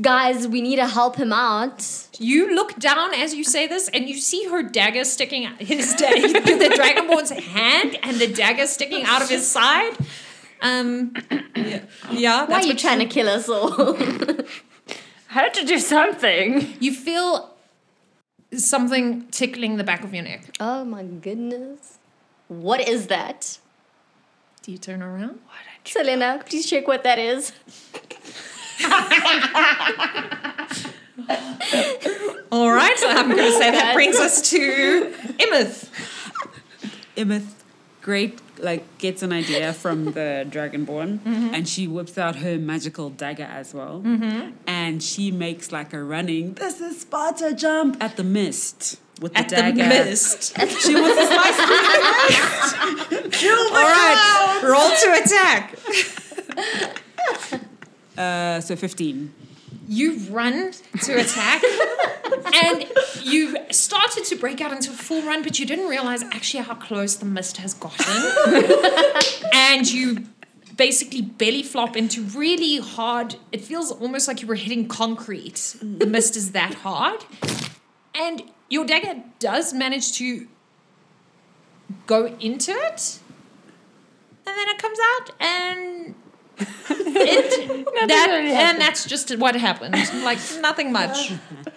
guys, 0.00 0.46
we 0.46 0.60
need 0.60 0.76
to 0.76 0.86
help 0.86 1.16
him 1.16 1.32
out. 1.32 2.08
You 2.18 2.54
look 2.54 2.78
down 2.78 3.14
as 3.14 3.34
you 3.34 3.44
say 3.44 3.66
this, 3.66 3.88
and 3.88 4.08
you 4.08 4.16
see 4.18 4.44
her 4.48 4.62
dagger 4.62 5.04
sticking 5.04 5.44
out 5.44 5.60
his 5.60 5.94
da- 5.94 6.10
the 6.20 6.74
dragonborn's 6.76 7.30
hand 7.30 7.98
and 8.02 8.18
the 8.18 8.26
dagger 8.26 8.66
sticking 8.66 9.04
out 9.04 9.22
of 9.22 9.28
his 9.28 9.46
side. 9.46 9.96
Um, 10.62 11.14
yeah, 11.54 11.82
yeah 12.10 12.46
Why 12.46 12.56
are 12.56 12.62
you 12.62 12.68
what 12.68 12.78
trying 12.78 13.00
to 13.00 13.06
kill 13.06 13.28
us 13.28 13.48
all? 13.48 13.74
I 13.78 14.44
Had 15.28 15.52
to 15.54 15.64
do 15.66 15.78
something. 15.78 16.74
You 16.80 16.94
feel 16.94 17.54
something 18.54 19.26
tickling 19.28 19.76
the 19.76 19.84
back 19.84 20.02
of 20.02 20.14
your 20.14 20.24
neck. 20.24 20.56
oh 20.60 20.84
my 20.84 21.02
goodness. 21.02 21.98
What 22.48 22.80
is 22.88 23.08
that? 23.08 23.58
Do 24.62 24.72
you 24.72 24.78
turn 24.78 25.02
around? 25.02 25.40
Selena, 25.84 26.42
please 26.44 26.66
check 26.66 26.88
what 26.88 27.04
that 27.04 27.18
is. 27.18 27.52
All 32.52 32.70
right, 32.70 32.96
I'm 33.06 33.28
going 33.30 33.38
to 33.38 33.52
say 33.52 33.70
that 33.70 33.92
brings 33.94 34.16
us 34.16 34.50
to 34.50 35.12
Imith. 35.38 35.88
Imith, 37.16 37.46
great, 38.02 38.40
like 38.58 38.98
gets 38.98 39.22
an 39.22 39.32
idea 39.32 39.72
from 39.72 40.12
the 40.12 40.46
Dragonborn, 40.48 41.18
mm-hmm. 41.18 41.54
and 41.54 41.68
she 41.68 41.86
whips 41.86 42.18
out 42.18 42.36
her 42.36 42.58
magical 42.58 43.10
dagger 43.10 43.44
as 43.44 43.74
well, 43.74 44.02
mm-hmm. 44.04 44.52
and 44.66 45.02
she 45.02 45.30
makes 45.30 45.72
like 45.72 45.92
a 45.92 46.02
running. 46.02 46.54
This 46.54 46.80
is 46.80 47.00
Sparta 47.00 47.54
jump 47.54 47.96
at 48.02 48.16
the 48.16 48.24
mist 48.24 49.00
with 49.20 49.32
the 49.32 49.38
At 49.38 49.48
the 49.48 49.72
mist. 49.72 50.56
She 50.58 50.94
was 50.94 51.16
to 51.16 51.26
slice 51.26 51.56
through 51.56 51.76
the 51.76 53.22
mist. 53.22 53.32
Kill 53.40 53.56
the 53.56 53.76
All 53.76 53.82
right, 53.82 54.60
roll 54.62 54.90
to 54.90 55.08
attack. 55.24 55.76
Uh, 58.16 58.60
so 58.60 58.76
fifteen. 58.76 59.34
You 59.88 60.18
run 60.30 60.72
to 61.02 61.12
attack, 61.14 61.62
and 62.64 62.86
you 63.22 63.56
started 63.70 64.24
to 64.24 64.36
break 64.36 64.60
out 64.60 64.72
into 64.72 64.90
a 64.90 64.94
full 64.94 65.22
run, 65.22 65.42
but 65.42 65.58
you 65.58 65.66
didn't 65.66 65.88
realize 65.88 66.22
actually 66.22 66.64
how 66.64 66.74
close 66.74 67.16
the 67.16 67.24
mist 67.24 67.58
has 67.58 67.74
gotten. 67.74 68.62
and 69.52 69.90
you 69.90 70.26
basically 70.76 71.22
belly 71.22 71.62
flop 71.62 71.96
into 71.96 72.22
really 72.22 72.78
hard, 72.78 73.36
it 73.52 73.60
feels 73.60 73.90
almost 73.92 74.28
like 74.28 74.42
you 74.42 74.48
were 74.48 74.56
hitting 74.56 74.88
concrete. 74.88 75.76
The 75.80 76.06
mist 76.06 76.36
is 76.36 76.52
that 76.52 76.74
hard. 76.74 77.24
And 78.14 78.42
your 78.68 78.84
dagger 78.84 79.22
does 79.38 79.72
manage 79.72 80.12
to 80.14 80.46
go 82.06 82.26
into 82.40 82.72
it, 82.72 83.20
and 84.46 84.56
then 84.56 84.68
it 84.68 84.78
comes 84.78 84.98
out 85.14 85.30
and 85.40 86.14
it 86.58 87.84
that 88.08 88.28
and 88.30 88.80
that's 88.80 89.04
just 89.06 89.36
what 89.38 89.54
happened. 89.56 89.94
Like 90.24 90.38
nothing 90.60 90.92
much 90.92 91.32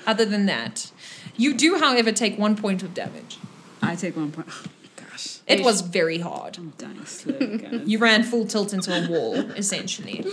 other 0.08 0.26
than 0.26 0.46
that. 0.48 0.92
You 1.36 1.54
do, 1.54 1.78
however, 1.78 2.12
take 2.12 2.38
one 2.38 2.56
point 2.56 2.84
of 2.84 2.94
damage. 2.94 3.38
I 3.82 3.96
take 3.96 4.16
one 4.18 4.32
point. 4.32 4.48
Oh 4.52 4.64
gosh, 4.98 5.40
It 5.48 5.64
was 5.64 5.82
very 5.82 6.20
hard. 6.20 6.58
I'm 6.58 6.72
dying 6.78 7.06
slow. 7.06 7.34
guys. 7.58 7.82
You 7.86 7.98
ran 8.00 8.24
full 8.24 8.46
tilt 8.46 8.74
into 8.74 8.92
a 8.94 9.08
wall, 9.10 9.36
essentially. 9.52 10.26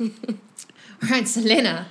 All 0.00 0.08
right, 1.10 1.28
Selena. 1.28 1.88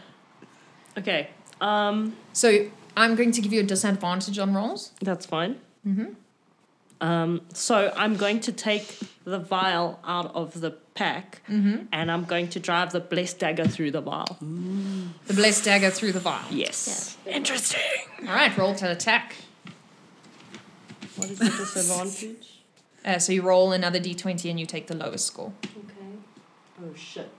Okay. 0.97 1.29
Um, 1.61 2.15
So 2.33 2.67
I'm 2.97 3.15
going 3.15 3.31
to 3.31 3.41
give 3.41 3.53
you 3.53 3.59
a 3.61 3.63
disadvantage 3.63 4.39
on 4.39 4.53
rolls. 4.55 4.91
that's 5.01 5.25
fine. 5.25 5.59
Mm-hmm. 5.87 6.13
Um, 7.01 7.41
so 7.53 7.91
I'm 7.95 8.15
going 8.15 8.39
to 8.41 8.51
take 8.51 8.97
the 9.25 9.39
vial 9.39 9.99
out 10.05 10.33
of 10.35 10.59
the 10.61 10.71
pack, 10.93 11.41
and 11.47 12.11
I'm 12.11 12.23
going 12.23 12.47
to 12.49 12.59
drive 12.59 12.91
the 12.93 12.99
blessed 13.01 13.39
dagger 13.39 13.67
through 13.67 13.91
the 13.91 14.01
vial. 14.01 14.37
The 14.39 15.33
blessed 15.33 15.65
dagger 15.65 15.89
through 15.89 16.13
the 16.13 16.19
vial. 16.19 16.45
Yes. 16.49 17.17
Interesting. 17.25 17.81
All 18.21 18.33
right, 18.33 18.55
roll 18.57 18.75
to 18.75 18.89
attack. 18.91 19.35
What 21.17 21.29
is 21.29 21.39
the 21.39 21.45
disadvantage? 21.45 22.51
Uh, 23.05 23.19
so 23.19 23.31
you 23.31 23.43
roll 23.43 23.71
another 23.71 23.99
d20 23.99 24.49
and 24.49 24.59
you 24.59 24.65
take 24.65 24.87
the 24.87 24.95
lowest 24.95 25.27
score. 25.27 25.53
Okay. 25.63 26.07
Oh 26.81 26.95
shit. 26.95 27.29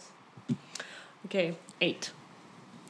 Okay, 1.25 1.57
eight. 1.81 2.13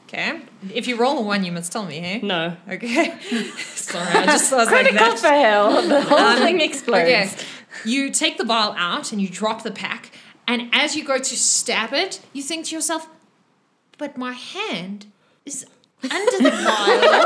Okay. 0.07 0.41
If 0.73 0.87
you 0.87 0.95
roll 0.95 1.17
a 1.19 1.21
one, 1.21 1.43
you 1.43 1.51
must 1.51 1.71
tell 1.71 1.85
me, 1.85 1.99
hey? 1.99 2.19
No. 2.23 2.55
Okay. 2.69 3.13
Sorry, 3.57 4.07
I 4.07 4.25
just 4.25 4.51
was 4.53 4.67
like 4.71 4.87
Critical 4.87 5.07
that. 5.07 5.19
fail. 5.19 5.81
The 5.81 6.01
whole 6.01 6.17
Um, 6.17 6.37
thing 6.37 6.61
explodes. 6.61 7.03
Okay. 7.09 7.29
You 7.83 8.09
take 8.09 8.37
the 8.37 8.45
vial 8.45 8.73
out 8.77 9.11
and 9.11 9.21
you 9.21 9.27
drop 9.27 9.63
the 9.63 9.71
pack, 9.71 10.11
and 10.47 10.69
as 10.73 10.95
you 10.95 11.03
go 11.03 11.17
to 11.17 11.23
stab 11.37 11.93
it, 11.93 12.21
you 12.33 12.41
think 12.41 12.65
to 12.67 12.75
yourself, 12.75 13.07
but 13.97 14.17
my 14.17 14.31
hand 14.31 15.07
is 15.45 15.65
under 16.03 16.37
the 16.37 16.51
vial, 16.51 17.25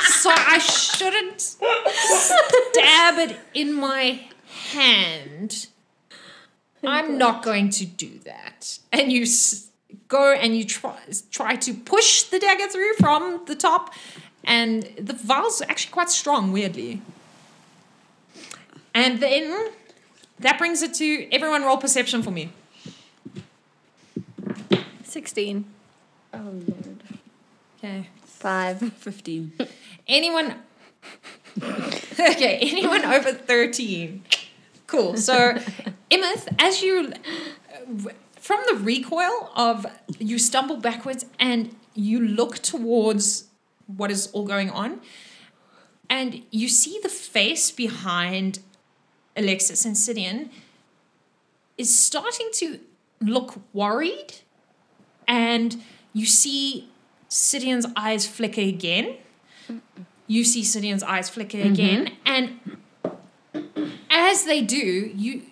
so 0.02 0.30
I 0.34 0.58
shouldn't 0.58 1.40
stab 1.40 3.18
it 3.18 3.38
in 3.52 3.72
my 3.74 4.22
hand. 4.72 5.66
I'm 6.82 7.18
not 7.18 7.42
going 7.42 7.68
to 7.70 7.84
do 7.84 8.20
that. 8.24 8.78
And 8.90 9.12
you 9.12 9.22
s- 9.22 9.66
go 10.08 10.32
and 10.32 10.56
you 10.56 10.64
try 10.64 10.96
try 11.30 11.56
to 11.56 11.74
push 11.74 12.24
the 12.24 12.38
dagger 12.38 12.68
through 12.68 12.94
from 12.94 13.42
the 13.46 13.54
top, 13.54 13.92
and 14.44 14.82
the 14.98 15.12
vial's 15.12 15.62
actually 15.62 15.92
quite 15.92 16.10
strong, 16.10 16.52
weirdly. 16.52 17.00
And 18.94 19.20
then 19.20 19.70
that 20.40 20.58
brings 20.58 20.82
it 20.82 20.94
to 20.94 21.28
everyone 21.32 21.62
roll 21.62 21.76
perception 21.76 22.22
for 22.22 22.30
me. 22.30 22.50
16. 25.04 25.64
Oh 26.32 26.38
lord. 26.38 27.02
Okay. 27.78 28.08
Five. 28.24 28.92
15. 28.92 29.52
Anyone 30.06 30.56
Okay, 32.20 32.58
anyone 32.60 33.04
over 33.04 33.32
13. 33.32 34.22
Cool. 34.86 35.16
So, 35.16 35.54
Imith, 36.10 36.48
as 36.58 36.82
you 36.82 37.12
uh, 37.72 38.10
from 38.50 38.64
the 38.66 38.82
recoil 38.82 39.52
of 39.54 39.86
you 40.18 40.36
stumble 40.36 40.76
backwards 40.76 41.24
and 41.38 41.72
you 41.94 42.18
look 42.18 42.58
towards 42.58 43.44
what 43.86 44.10
is 44.10 44.26
all 44.32 44.44
going 44.44 44.68
on 44.70 45.00
and 46.08 46.42
you 46.50 46.68
see 46.68 46.98
the 47.00 47.08
face 47.08 47.70
behind 47.70 48.58
Alexis 49.36 49.84
and 49.84 49.94
Sidian 49.94 50.48
is 51.78 51.96
starting 51.96 52.48
to 52.54 52.80
look 53.20 53.60
worried 53.72 54.32
and 55.28 55.80
you 56.12 56.26
see 56.26 56.88
Sidian's 57.28 57.86
eyes 57.94 58.26
flicker 58.26 58.62
again. 58.62 59.14
You 60.26 60.44
see 60.44 60.62
Sidian's 60.62 61.04
eyes 61.04 61.30
flicker 61.30 61.58
mm-hmm. 61.58 61.72
again, 61.72 62.16
and 62.26 62.60
as 64.10 64.42
they 64.44 64.60
do, 64.60 65.12
you 65.14 65.42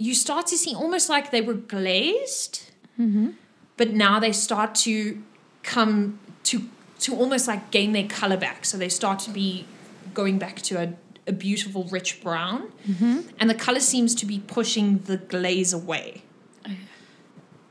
you 0.00 0.14
start 0.14 0.46
to 0.46 0.56
see 0.56 0.74
almost 0.74 1.10
like 1.10 1.30
they 1.30 1.42
were 1.42 1.54
glazed, 1.54 2.70
mm-hmm. 2.98 3.32
but 3.76 3.90
now 3.90 4.18
they 4.18 4.32
start 4.32 4.74
to 4.74 5.22
come 5.62 6.18
to 6.44 6.62
to 7.00 7.14
almost 7.14 7.46
like 7.46 7.70
gain 7.70 7.92
their 7.92 8.08
color 8.08 8.38
back. 8.38 8.64
So 8.64 8.78
they 8.78 8.88
start 8.88 9.18
to 9.20 9.30
be 9.30 9.66
going 10.14 10.38
back 10.38 10.56
to 10.62 10.76
a, 10.76 10.94
a 11.26 11.32
beautiful 11.32 11.84
rich 11.84 12.22
brown, 12.22 12.72
mm-hmm. 12.88 13.28
and 13.38 13.50
the 13.50 13.54
color 13.54 13.80
seems 13.80 14.14
to 14.16 14.26
be 14.26 14.38
pushing 14.38 15.00
the 15.00 15.18
glaze 15.18 15.74
away. 15.74 16.22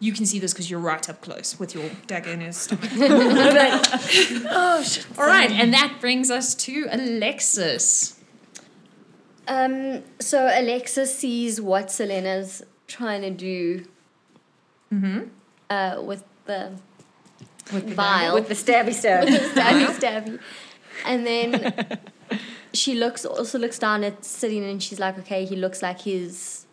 You 0.01 0.13
can 0.13 0.25
see 0.25 0.39
this 0.39 0.53
because 0.53 0.71
you're 0.71 0.79
right 0.79 1.09
up 1.09 1.19
close 1.19 1.59
with 1.59 1.75
your 1.75 1.89
dagger 2.07 2.29
in 2.29 2.39
his 2.39 2.55
stomach. 2.55 2.89
Oh, 4.51 4.81
shit. 4.81 5.05
All 5.17 5.25
right, 5.25 5.51
and 5.51 5.73
that 5.73 5.97
brings 5.99 6.31
us 6.31 6.55
to 6.55 6.87
Alexis. 6.89 8.18
Um. 9.49 10.03
So 10.21 10.45
Alexa 10.45 11.05
sees 11.07 11.59
what 11.59 11.91
Selena's 11.91 12.63
trying 12.87 13.21
to 13.23 13.31
do. 13.31 13.83
Mm-hmm. 14.93 15.27
Uh, 15.69 16.01
with 16.01 16.23
the 16.45 16.73
With 17.73 17.89
the 17.89 17.95
vial. 17.95 18.35
With 18.35 18.47
the 18.47 18.55
stabby 18.55 18.93
stab. 18.93 19.25
with 19.25 19.53
the 19.53 19.59
stabby 19.61 19.85
stabby. 19.99 20.39
And 21.05 21.25
then 21.25 21.99
she 22.73 22.95
looks 22.95 23.25
also 23.25 23.57
looks 23.59 23.77
down 23.79 24.03
at 24.03 24.21
Sidian 24.21 24.69
and 24.69 24.81
she's 24.81 24.99
like, 24.99 25.17
okay, 25.19 25.45
he 25.45 25.55
looks 25.55 25.81
like 25.81 25.99
he's 26.01 26.65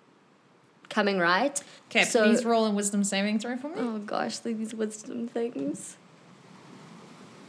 coming 0.89 1.19
right. 1.19 1.63
Okay, 1.91 2.05
So- 2.05 2.25
please 2.25 2.45
roll 2.45 2.67
a 2.67 2.71
wisdom 2.71 3.05
saving 3.05 3.39
throw 3.39 3.57
for 3.57 3.69
me. 3.69 3.75
Oh 3.79 3.99
gosh, 3.99 4.39
these 4.39 4.75
wisdom 4.75 5.29
things. 5.29 5.97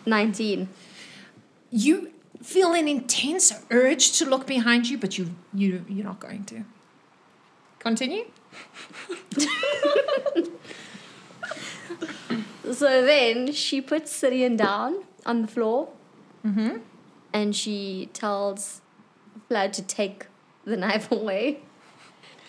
Nineteen. 0.06 0.70
You 1.70 2.12
feel 2.42 2.74
an 2.74 2.88
intense 2.88 3.54
urge 3.72 4.18
to 4.20 4.26
look 4.26 4.48
behind 4.48 4.90
you, 4.90 4.98
but 4.98 5.18
you 5.18 5.36
you 5.54 5.86
you're 5.88 6.06
not 6.06 6.20
going 6.20 6.44
to. 6.46 6.64
Continue. 7.80 8.26
So 12.74 13.06
then 13.06 13.54
she 13.54 13.82
puts 13.82 14.12
Sidian 14.22 14.58
down 14.58 15.04
on 15.26 15.42
the 15.42 15.48
floor. 15.48 15.90
Mm-hmm. 16.46 16.78
And 17.34 17.56
she 17.56 18.10
tells 18.14 18.82
Vlad 19.50 19.72
to 19.74 19.82
take 19.82 20.28
the 20.66 20.78
knife 20.78 21.12
away. 21.12 21.62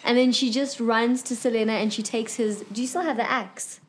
And 0.05 0.16
then 0.16 0.32
she 0.32 0.51
just 0.51 0.80
runs 0.80 1.22
to 1.24 1.36
Selena 1.36 1.72
and 1.72 1.93
she 1.93 2.03
takes 2.03 2.36
his. 2.36 2.64
Do 2.72 2.80
you 2.80 2.86
still 2.86 3.03
have 3.03 3.16
the 3.16 3.30
axe? 3.30 3.80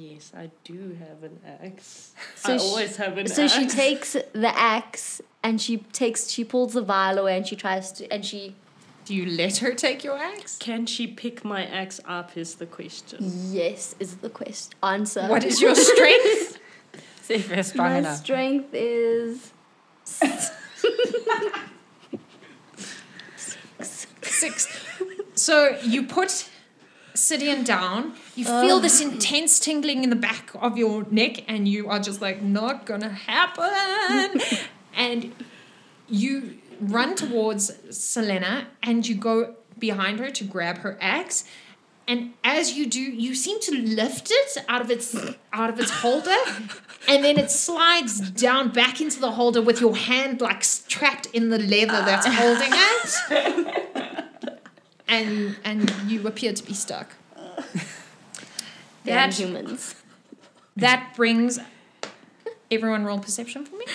Yes, 0.00 0.30
I 0.36 0.50
do 0.62 0.96
have 1.00 1.24
an 1.24 1.40
axe. 1.60 2.12
So 2.36 2.52
I 2.54 2.56
she- 2.56 2.64
always 2.64 2.96
have 2.96 3.18
an 3.18 3.26
so 3.26 3.42
axe. 3.42 3.52
So 3.52 3.60
she 3.60 3.66
takes 3.66 4.12
the 4.32 4.52
axe 4.56 5.20
and 5.42 5.60
she 5.60 5.78
takes 5.92 6.30
she 6.30 6.44
pulls 6.44 6.72
the 6.74 6.82
vial 6.82 7.18
away 7.18 7.36
and 7.36 7.44
she 7.46 7.56
tries 7.56 7.90
to 7.92 8.06
and 8.12 8.24
she 8.24 8.54
Do 9.06 9.14
you 9.14 9.26
let 9.26 9.56
her 9.58 9.72
take 9.74 10.04
your 10.04 10.16
axe? 10.16 10.56
Can 10.58 10.86
she 10.86 11.06
pick 11.08 11.44
my 11.44 11.64
axe 11.66 11.98
up? 12.04 12.36
Is 12.36 12.54
the 12.56 12.66
question. 12.66 13.18
yes 13.50 13.96
is 13.98 14.16
the 14.18 14.30
quest 14.30 14.74
answer. 14.84 15.26
What 15.26 15.42
is 15.44 15.60
your 15.60 15.74
strength? 15.74 16.58
See 17.22 17.34
if 17.34 17.50
you're 17.50 17.62
strong 17.64 17.90
my 17.90 17.98
enough. 17.98 18.18
strength 18.18 18.68
is 18.72 19.52
Six. 24.22 24.68
So 25.34 25.76
you 25.82 26.04
put 26.04 26.48
Sidian 27.18 27.64
down. 27.64 28.14
You 28.34 28.44
feel 28.44 28.80
this 28.80 29.02
um. 29.02 29.12
intense 29.12 29.58
tingling 29.58 30.04
in 30.04 30.10
the 30.10 30.16
back 30.16 30.50
of 30.54 30.78
your 30.78 31.04
neck, 31.10 31.44
and 31.48 31.68
you 31.68 31.88
are 31.88 31.98
just 31.98 32.20
like, 32.20 32.42
not 32.42 32.86
gonna 32.86 33.10
happen. 33.10 34.40
and 34.96 35.34
you 36.08 36.58
run 36.80 37.14
towards 37.14 37.72
Selena, 37.90 38.68
and 38.82 39.06
you 39.06 39.14
go 39.14 39.54
behind 39.78 40.18
her 40.20 40.30
to 40.30 40.44
grab 40.44 40.78
her 40.78 40.96
axe. 41.00 41.44
And 42.06 42.32
as 42.42 42.72
you 42.72 42.86
do, 42.86 43.00
you 43.00 43.34
seem 43.34 43.60
to 43.60 43.74
lift 43.74 44.30
it 44.30 44.64
out 44.66 44.80
of 44.80 44.90
its 44.90 45.14
out 45.52 45.68
of 45.68 45.78
its 45.78 45.90
holder, 45.90 46.36
and 47.06 47.22
then 47.22 47.38
it 47.38 47.50
slides 47.50 48.30
down 48.30 48.70
back 48.70 49.02
into 49.02 49.20
the 49.20 49.32
holder 49.32 49.60
with 49.60 49.80
your 49.82 49.94
hand 49.94 50.40
like 50.40 50.64
trapped 50.88 51.26
in 51.26 51.50
the 51.50 51.58
leather 51.58 52.02
that's 52.04 52.26
ah. 52.26 52.30
holding 52.30 52.72
it 52.72 53.87
and 55.08 55.56
and 55.64 55.90
you 56.06 56.26
appear 56.26 56.52
to 56.52 56.62
be 56.64 56.74
stuck. 56.74 57.14
damn 59.04 59.30
That 59.30 59.34
humans. 59.34 59.94
that 60.76 61.14
brings 61.16 61.58
everyone 62.70 63.04
roll 63.04 63.18
perception 63.18 63.64
for 63.64 63.76
me. 63.76 63.84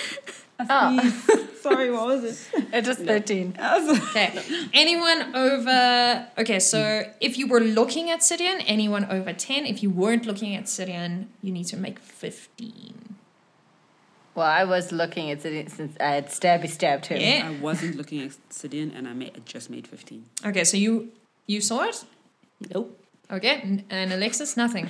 Oh, 0.69 1.47
Sorry, 1.61 1.91
what 1.91 2.05
was 2.07 2.23
it? 2.23 2.37
It 2.71 2.73
it 2.73 2.87
is 2.87 2.97
13. 2.97 3.57
Okay. 3.59 4.39
Anyone 4.71 5.35
over 5.35 6.27
okay, 6.37 6.59
so 6.59 7.03
if 7.19 7.37
you 7.37 7.47
were 7.47 7.59
looking 7.59 8.09
at 8.11 8.19
Sidian, 8.21 8.63
anyone 8.65 9.03
over 9.05 9.33
10. 9.33 9.65
If 9.65 9.81
you 9.83 9.89
weren't 9.89 10.25
looking 10.25 10.55
at 10.55 10.65
Sidian, 10.65 11.25
you 11.41 11.51
need 11.51 11.65
to 11.65 11.75
make 11.75 11.99
15. 11.99 13.12
Well, 14.35 14.47
I 14.47 14.63
was 14.63 14.91
looking 14.91 15.29
at 15.29 15.45
it 15.45 15.69
since 15.69 15.95
uh, 15.99 16.03
I 16.03 16.09
had 16.15 16.27
stabby 16.27 16.67
stabbed 16.67 17.05
him. 17.05 17.21
Yeah. 17.21 17.49
I 17.49 17.61
wasn't 17.61 17.95
looking 17.95 18.21
at 18.23 18.31
Sidian 18.49 18.95
and 18.97 19.07
I, 19.07 19.13
made, 19.13 19.31
I 19.35 19.39
just 19.45 19.69
made 19.69 19.87
15. 19.87 20.25
Okay, 20.45 20.63
so 20.63 20.75
you 20.77 21.11
you 21.45 21.61
saw 21.61 21.83
it? 21.83 22.03
Nope. 22.73 22.99
Okay, 23.29 23.81
and 23.89 24.13
Alexis, 24.13 24.55
nothing. 24.57 24.89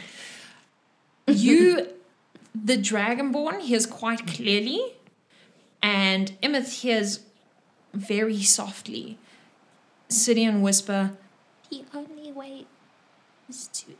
You, 1.28 1.88
the 2.56 2.78
Dragonborn, 2.78 3.62
hears 3.62 3.86
quite 3.86 4.28
clearly, 4.28 4.82
and 5.82 6.34
Imith 6.41 6.82
hears 6.82 7.20
very 7.94 8.41
softly. 8.41 9.18
Sidian 10.10 10.62
whisper, 10.62 11.12
The 11.70 11.84
only 11.94 12.32
way 12.32 12.66
is 13.50 13.68
to 13.68 13.96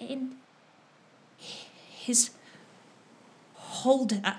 end 0.00 0.36
his 1.36 2.30
holder. 3.54 4.20
Uh, 4.24 4.34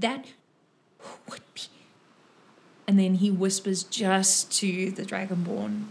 That 0.00 0.26
would 1.28 1.42
be. 1.54 1.62
And 2.86 2.98
then 2.98 3.16
he 3.16 3.30
whispers 3.30 3.82
just 3.84 4.50
to 4.60 4.90
the 4.90 5.02
Dragonborn, 5.02 5.84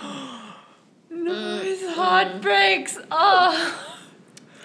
No, 1.10 1.58
his 1.58 1.94
heart 1.94 2.42
breaks. 2.42 2.98
Ah. 3.10 3.54
Oh. 3.56 3.92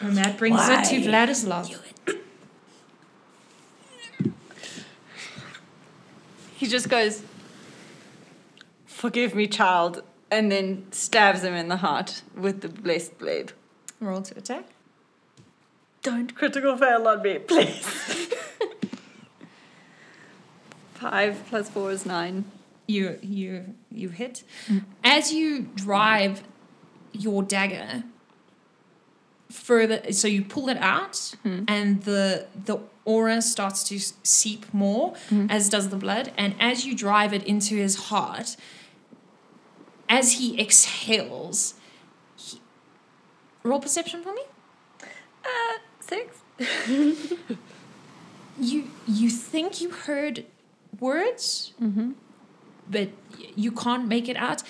And 0.02 0.18
that 0.18 0.38
brings 0.38 0.60
it 0.68 0.84
to 0.86 1.00
Vladislav. 1.08 1.78
He 6.56 6.68
just 6.68 6.89
goes, 6.89 7.22
Forgive 8.86 9.36
me, 9.36 9.48
child, 9.48 10.04
and 10.32 10.52
then 10.52 10.88
stabs 10.92 11.44
him 11.44 11.54
in 11.54 11.70
the 11.70 11.78
heart 11.78 12.24
with 12.36 12.62
the 12.62 12.68
blessed 12.68 13.18
blade. 13.20 13.54
Roll 14.00 14.22
to 14.24 14.38
attack. 14.38 14.66
Don't 16.02 16.34
critical 16.36 16.78
fail 16.78 17.08
on 17.08 17.22
me, 17.22 17.39
please. 17.39 17.86
Five 20.93 21.43
plus 21.49 21.70
four 21.70 21.91
is 21.91 22.06
nine. 22.06 22.45
You 22.88 23.20
you 23.22 23.76
you 23.89 24.10
hit. 24.10 24.43
As 25.04 25.32
you 25.32 25.70
drive 25.76 26.43
your 27.12 27.43
dagger 27.43 28.04
further. 29.52 30.12
So 30.12 30.28
you 30.28 30.43
pull 30.43 30.70
it 30.70 30.78
out, 30.78 31.36
and 31.68 32.04
the 32.04 32.47
the 32.66 32.80
aura 33.06 33.41
starts 33.41 33.84
to 33.86 33.99
seep 34.24 34.74
more, 34.74 35.14
as 35.49 35.70
does 35.70 35.89
the 35.89 35.97
blood. 35.97 36.32
And 36.38 36.56
as 36.60 36.86
you 36.86 36.95
drive 36.95 37.34
it 37.34 37.43
into 37.43 37.76
his 37.76 37.95
heart, 38.10 38.56
as 40.10 40.34
he 40.34 40.60
exhales, 40.60 41.76
he, 42.36 42.62
roll 43.64 43.80
perception 43.80 44.24
for 44.24 44.34
me. 44.34 44.43
Uh, 45.43 45.80
six. 46.12 46.41
You 48.59 48.84
you 49.07 49.30
think 49.30 49.82
you 49.82 49.89
heard 49.89 50.45
words, 50.99 51.74
mm-hmm. 51.82 52.12
but 52.88 53.09
you 53.55 53.72
can't 53.72 54.07
make 54.07 54.28
it 54.30 54.38
out 54.38 54.62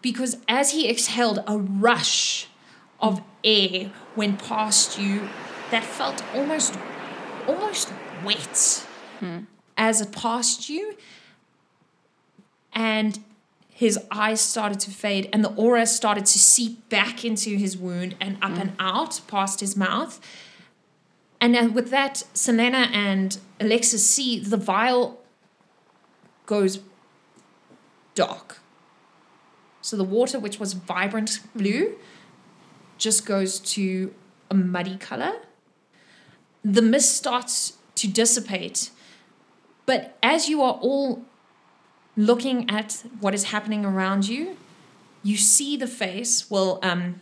because 0.00 0.38
as 0.48 0.70
he 0.70 0.88
exhaled, 0.88 1.42
a 1.46 1.58
rush 1.58 2.48
of 3.00 3.20
air 3.44 3.90
went 4.16 4.42
past 4.42 4.98
you 4.98 5.28
that 5.70 5.84
felt 5.84 6.22
almost 6.34 6.78
almost 7.46 7.92
wet 8.24 8.86
hmm. 9.20 9.40
as 9.76 10.00
it 10.00 10.12
passed 10.12 10.68
you, 10.68 10.96
and 12.72 13.18
his 13.78 13.96
eyes 14.10 14.40
started 14.40 14.80
to 14.80 14.90
fade, 14.90 15.28
and 15.32 15.44
the 15.44 15.54
aura 15.54 15.86
started 15.86 16.26
to 16.26 16.36
seep 16.36 16.88
back 16.88 17.24
into 17.24 17.50
his 17.50 17.76
wound 17.76 18.16
and 18.20 18.36
up 18.42 18.58
and 18.58 18.70
mm. 18.70 18.76
out 18.80 19.20
past 19.28 19.60
his 19.60 19.76
mouth. 19.76 20.20
And 21.40 21.54
then 21.54 21.72
with 21.74 21.90
that, 21.90 22.24
Selena 22.34 22.88
and 22.92 23.38
Alexis 23.60 24.04
see 24.04 24.40
the 24.40 24.56
vial 24.56 25.20
goes 26.46 26.80
dark. 28.16 28.58
So 29.80 29.96
the 29.96 30.02
water, 30.02 30.40
which 30.40 30.58
was 30.58 30.72
vibrant 30.72 31.38
blue, 31.54 31.94
just 32.96 33.24
goes 33.24 33.60
to 33.60 34.12
a 34.50 34.54
muddy 34.54 34.96
color. 34.96 35.34
The 36.64 36.82
mist 36.82 37.16
starts 37.16 37.74
to 37.94 38.08
dissipate. 38.08 38.90
But 39.86 40.18
as 40.20 40.48
you 40.48 40.62
are 40.62 40.74
all 40.80 41.27
looking 42.18 42.68
at 42.68 43.04
what 43.20 43.32
is 43.32 43.44
happening 43.44 43.84
around 43.84 44.28
you, 44.28 44.56
you 45.22 45.36
see 45.36 45.76
the 45.76 45.86
face. 45.86 46.50
Well, 46.50 46.80
um, 46.82 47.20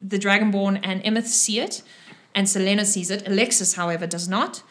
the 0.00 0.18
Dragonborn 0.18 0.80
and 0.82 1.02
Emeth 1.04 1.26
see 1.26 1.60
it, 1.60 1.82
and 2.34 2.48
Selena 2.48 2.84
sees 2.84 3.10
it. 3.10 3.28
Alexis, 3.28 3.74
however, 3.74 4.06
does 4.06 4.26
not. 4.26 4.62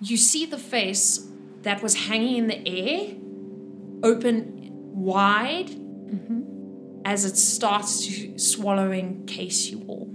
You 0.00 0.16
see 0.16 0.44
the 0.44 0.58
face 0.58 1.26
that 1.62 1.82
was 1.82 1.94
hanging 2.08 2.36
in 2.36 2.46
the 2.48 2.68
air 2.68 3.14
open 4.02 4.70
wide 4.92 5.70
as 7.04 7.24
it 7.24 7.36
starts 7.36 8.04
to 8.04 8.36
swallow 8.36 8.90
and 8.90 9.28
case 9.28 9.66
you 9.66 9.84
all. 9.86 10.08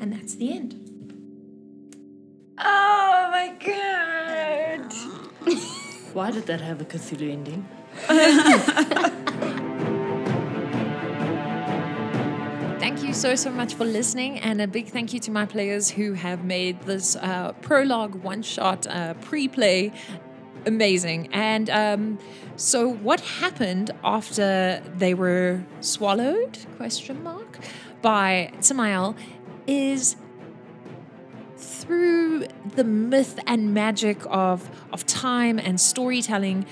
And 0.00 0.12
that's 0.12 0.36
the 0.36 0.52
end. 0.52 0.74
Oh 2.58 3.28
my 3.32 3.48
god. 3.58 4.92
Why 6.16 6.30
did 6.30 6.46
that 6.46 6.62
have 6.62 6.80
a 6.80 6.86
Cthulhu 6.86 7.30
ending? 7.30 7.68
Thank 12.80 13.02
you 13.02 13.12
so, 13.12 13.34
so 13.34 13.50
much 13.50 13.74
for 13.74 13.84
listening, 13.84 14.38
and 14.38 14.62
a 14.62 14.66
big 14.66 14.88
thank 14.88 15.12
you 15.12 15.20
to 15.20 15.30
my 15.30 15.44
players 15.44 15.90
who 15.90 16.14
have 16.14 16.42
made 16.42 16.80
this 16.84 17.16
uh, 17.16 17.52
prologue 17.60 18.14
one 18.14 18.40
shot 18.40 18.86
uh, 18.86 19.12
pre 19.20 19.46
play 19.46 19.92
amazing. 20.64 21.28
And 21.34 21.68
um, 21.68 22.18
so, 22.56 22.88
what 22.88 23.20
happened 23.20 23.90
after 24.02 24.82
they 24.96 25.12
were 25.12 25.66
swallowed? 25.82 26.56
Question 26.78 27.22
mark 27.24 27.58
by 28.00 28.52
Samael 28.60 29.14
is 29.66 30.16
through 31.56 32.46
the 32.74 32.84
myth 32.84 33.38
and 33.46 33.72
magic 33.72 34.18
of 34.26 34.70
of 34.92 35.06
time 35.06 35.58
and 35.58 35.80
storytelling, 35.80 36.66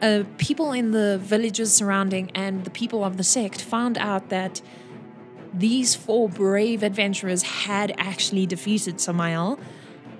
uh, 0.00 0.24
people 0.38 0.72
in 0.72 0.90
the 0.90 1.18
villages 1.18 1.72
surrounding 1.72 2.30
and 2.34 2.64
the 2.64 2.70
people 2.70 3.04
of 3.04 3.16
the 3.16 3.24
sect 3.24 3.62
found 3.62 3.98
out 3.98 4.30
that 4.30 4.60
these 5.54 5.94
four 5.94 6.28
brave 6.28 6.82
adventurers 6.82 7.42
had 7.42 7.94
actually 7.98 8.46
defeated 8.46 9.00
Samael, 9.00 9.58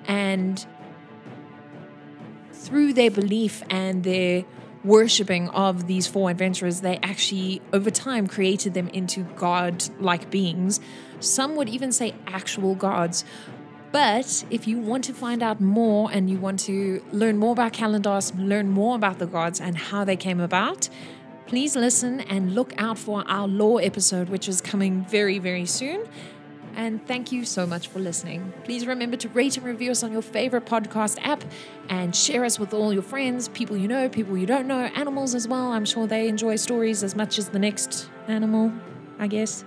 and 0.07 0.67
through 2.53 2.93
their 2.93 3.11
belief 3.11 3.63
and 3.71 4.05
their 4.05 4.45
worshipping 4.85 5.49
of 5.51 5.87
these 5.87 6.07
four 6.07 6.31
adventurers, 6.31 6.81
they 6.81 6.97
actually, 7.03 7.63
over 7.73 7.91
time, 7.91 8.27
created 8.27 8.75
them 8.75 8.89
into 8.89 9.23
god 9.37 9.85
like 10.01 10.31
beings. 10.31 10.81
Some 11.21 11.57
would 11.57 11.69
even 11.69 11.93
say 11.93 12.15
actual 12.27 12.75
gods. 12.75 13.25
But 13.93 14.45
if 14.49 14.66
you 14.66 14.78
want 14.78 15.05
to 15.05 15.12
find 15.12 15.43
out 15.43 15.61
more 15.61 16.11
and 16.11 16.30
you 16.30 16.38
want 16.38 16.61
to 16.61 17.05
learn 17.12 17.36
more 17.36 17.53
about 17.53 17.74
calendars, 17.74 18.34
learn 18.34 18.70
more 18.70 18.97
about 18.97 19.18
the 19.18 19.26
gods 19.26 19.61
and 19.61 19.76
how 19.76 20.05
they 20.05 20.16
came 20.16 20.40
about, 20.40 20.88
please 21.47 21.76
listen 21.76 22.20
and 22.20 22.55
look 22.55 22.72
out 22.78 22.99
for 22.99 23.22
our 23.28 23.47
lore 23.47 23.82
episode, 23.82 24.30
which 24.30 24.49
is 24.49 24.62
coming 24.62 25.05
very, 25.05 25.38
very 25.38 25.66
soon. 25.66 26.09
And 26.74 27.07
thank 27.07 27.32
you 27.32 27.45
so 27.45 27.66
much 27.66 27.88
for 27.88 27.99
listening. 27.99 28.51
Please 28.64 28.86
remember 28.86 29.18
to 29.18 29.28
rate 29.28 29.59
and 29.59 29.66
review 29.66 29.90
us 29.90 30.03
on 30.03 30.11
your 30.11 30.22
favorite 30.22 30.64
podcast 30.64 31.18
app 31.22 31.45
and 31.90 32.16
share 32.16 32.47
us 32.47 32.59
with 32.59 32.72
all 32.72 32.95
your 32.95 33.03
friends, 33.03 33.49
people 33.49 33.76
you 33.76 33.88
know, 33.88 34.09
people 34.09 34.38
you 34.38 34.47
don't 34.47 34.66
know, 34.66 34.84
animals 34.95 35.34
as 35.34 35.47
well. 35.47 35.72
I'm 35.72 35.84
sure 35.84 36.07
they 36.07 36.28
enjoy 36.28 36.57
stories 36.57 37.03
as 37.03 37.14
much 37.14 37.38
as 37.38 37.51
the 37.51 37.59
next 37.59 38.09
animal, 38.26 38.72
I 39.18 39.26
guess. 39.26 39.64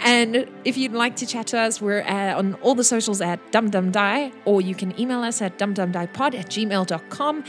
And 0.00 0.48
if 0.64 0.76
you'd 0.76 0.92
like 0.92 1.16
to 1.16 1.26
chat 1.26 1.46
to 1.48 1.58
us, 1.58 1.80
we're 1.80 2.02
uh, 2.02 2.36
on 2.36 2.54
all 2.54 2.74
the 2.74 2.84
socials 2.84 3.20
at 3.20 3.38
dumdumdie, 3.52 4.32
or 4.44 4.60
you 4.60 4.74
can 4.74 4.98
email 4.98 5.22
us 5.22 5.40
at 5.40 5.58
dumdumdiepod 5.58 6.34
at 6.34 6.46
gmail.com. 6.46 7.44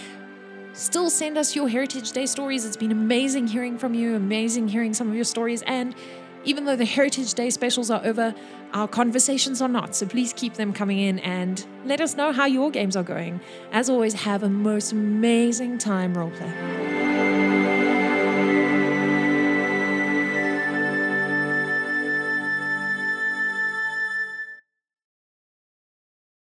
Still 0.74 1.10
send 1.10 1.38
us 1.38 1.56
your 1.56 1.70
Heritage 1.70 2.12
Day 2.12 2.26
stories. 2.26 2.66
It's 2.66 2.78
been 2.78 2.92
amazing 2.92 3.48
hearing 3.48 3.78
from 3.78 3.94
you, 3.94 4.16
amazing 4.16 4.68
hearing 4.68 4.94
some 4.94 5.08
of 5.08 5.16
your 5.16 5.24
stories. 5.24 5.62
And 5.64 5.96
even 6.46 6.66
though 6.66 6.76
the 6.76 6.86
Heritage 6.86 7.34
Day 7.36 7.50
specials 7.50 7.90
are 7.90 8.02
over, 8.04 8.34
our 8.74 8.88
conversations 8.88 9.62
are 9.62 9.70
not. 9.70 9.96
So 9.96 10.06
please 10.06 10.34
keep 10.34 10.56
them 10.56 10.74
coming 10.74 11.00
in 11.00 11.20
and 11.20 11.66
let 11.86 12.02
us 12.02 12.16
know 12.16 12.32
how 12.32 12.46
your 12.46 12.72
games 12.72 12.96
are 12.96 13.04
going. 13.04 13.40
As 13.72 13.90
always, 13.90 14.14
have 14.14 14.44
a 14.44 14.50
most 14.50 14.92
amazing 14.92 15.78
time 15.78 16.16
roleplay. 16.16 17.13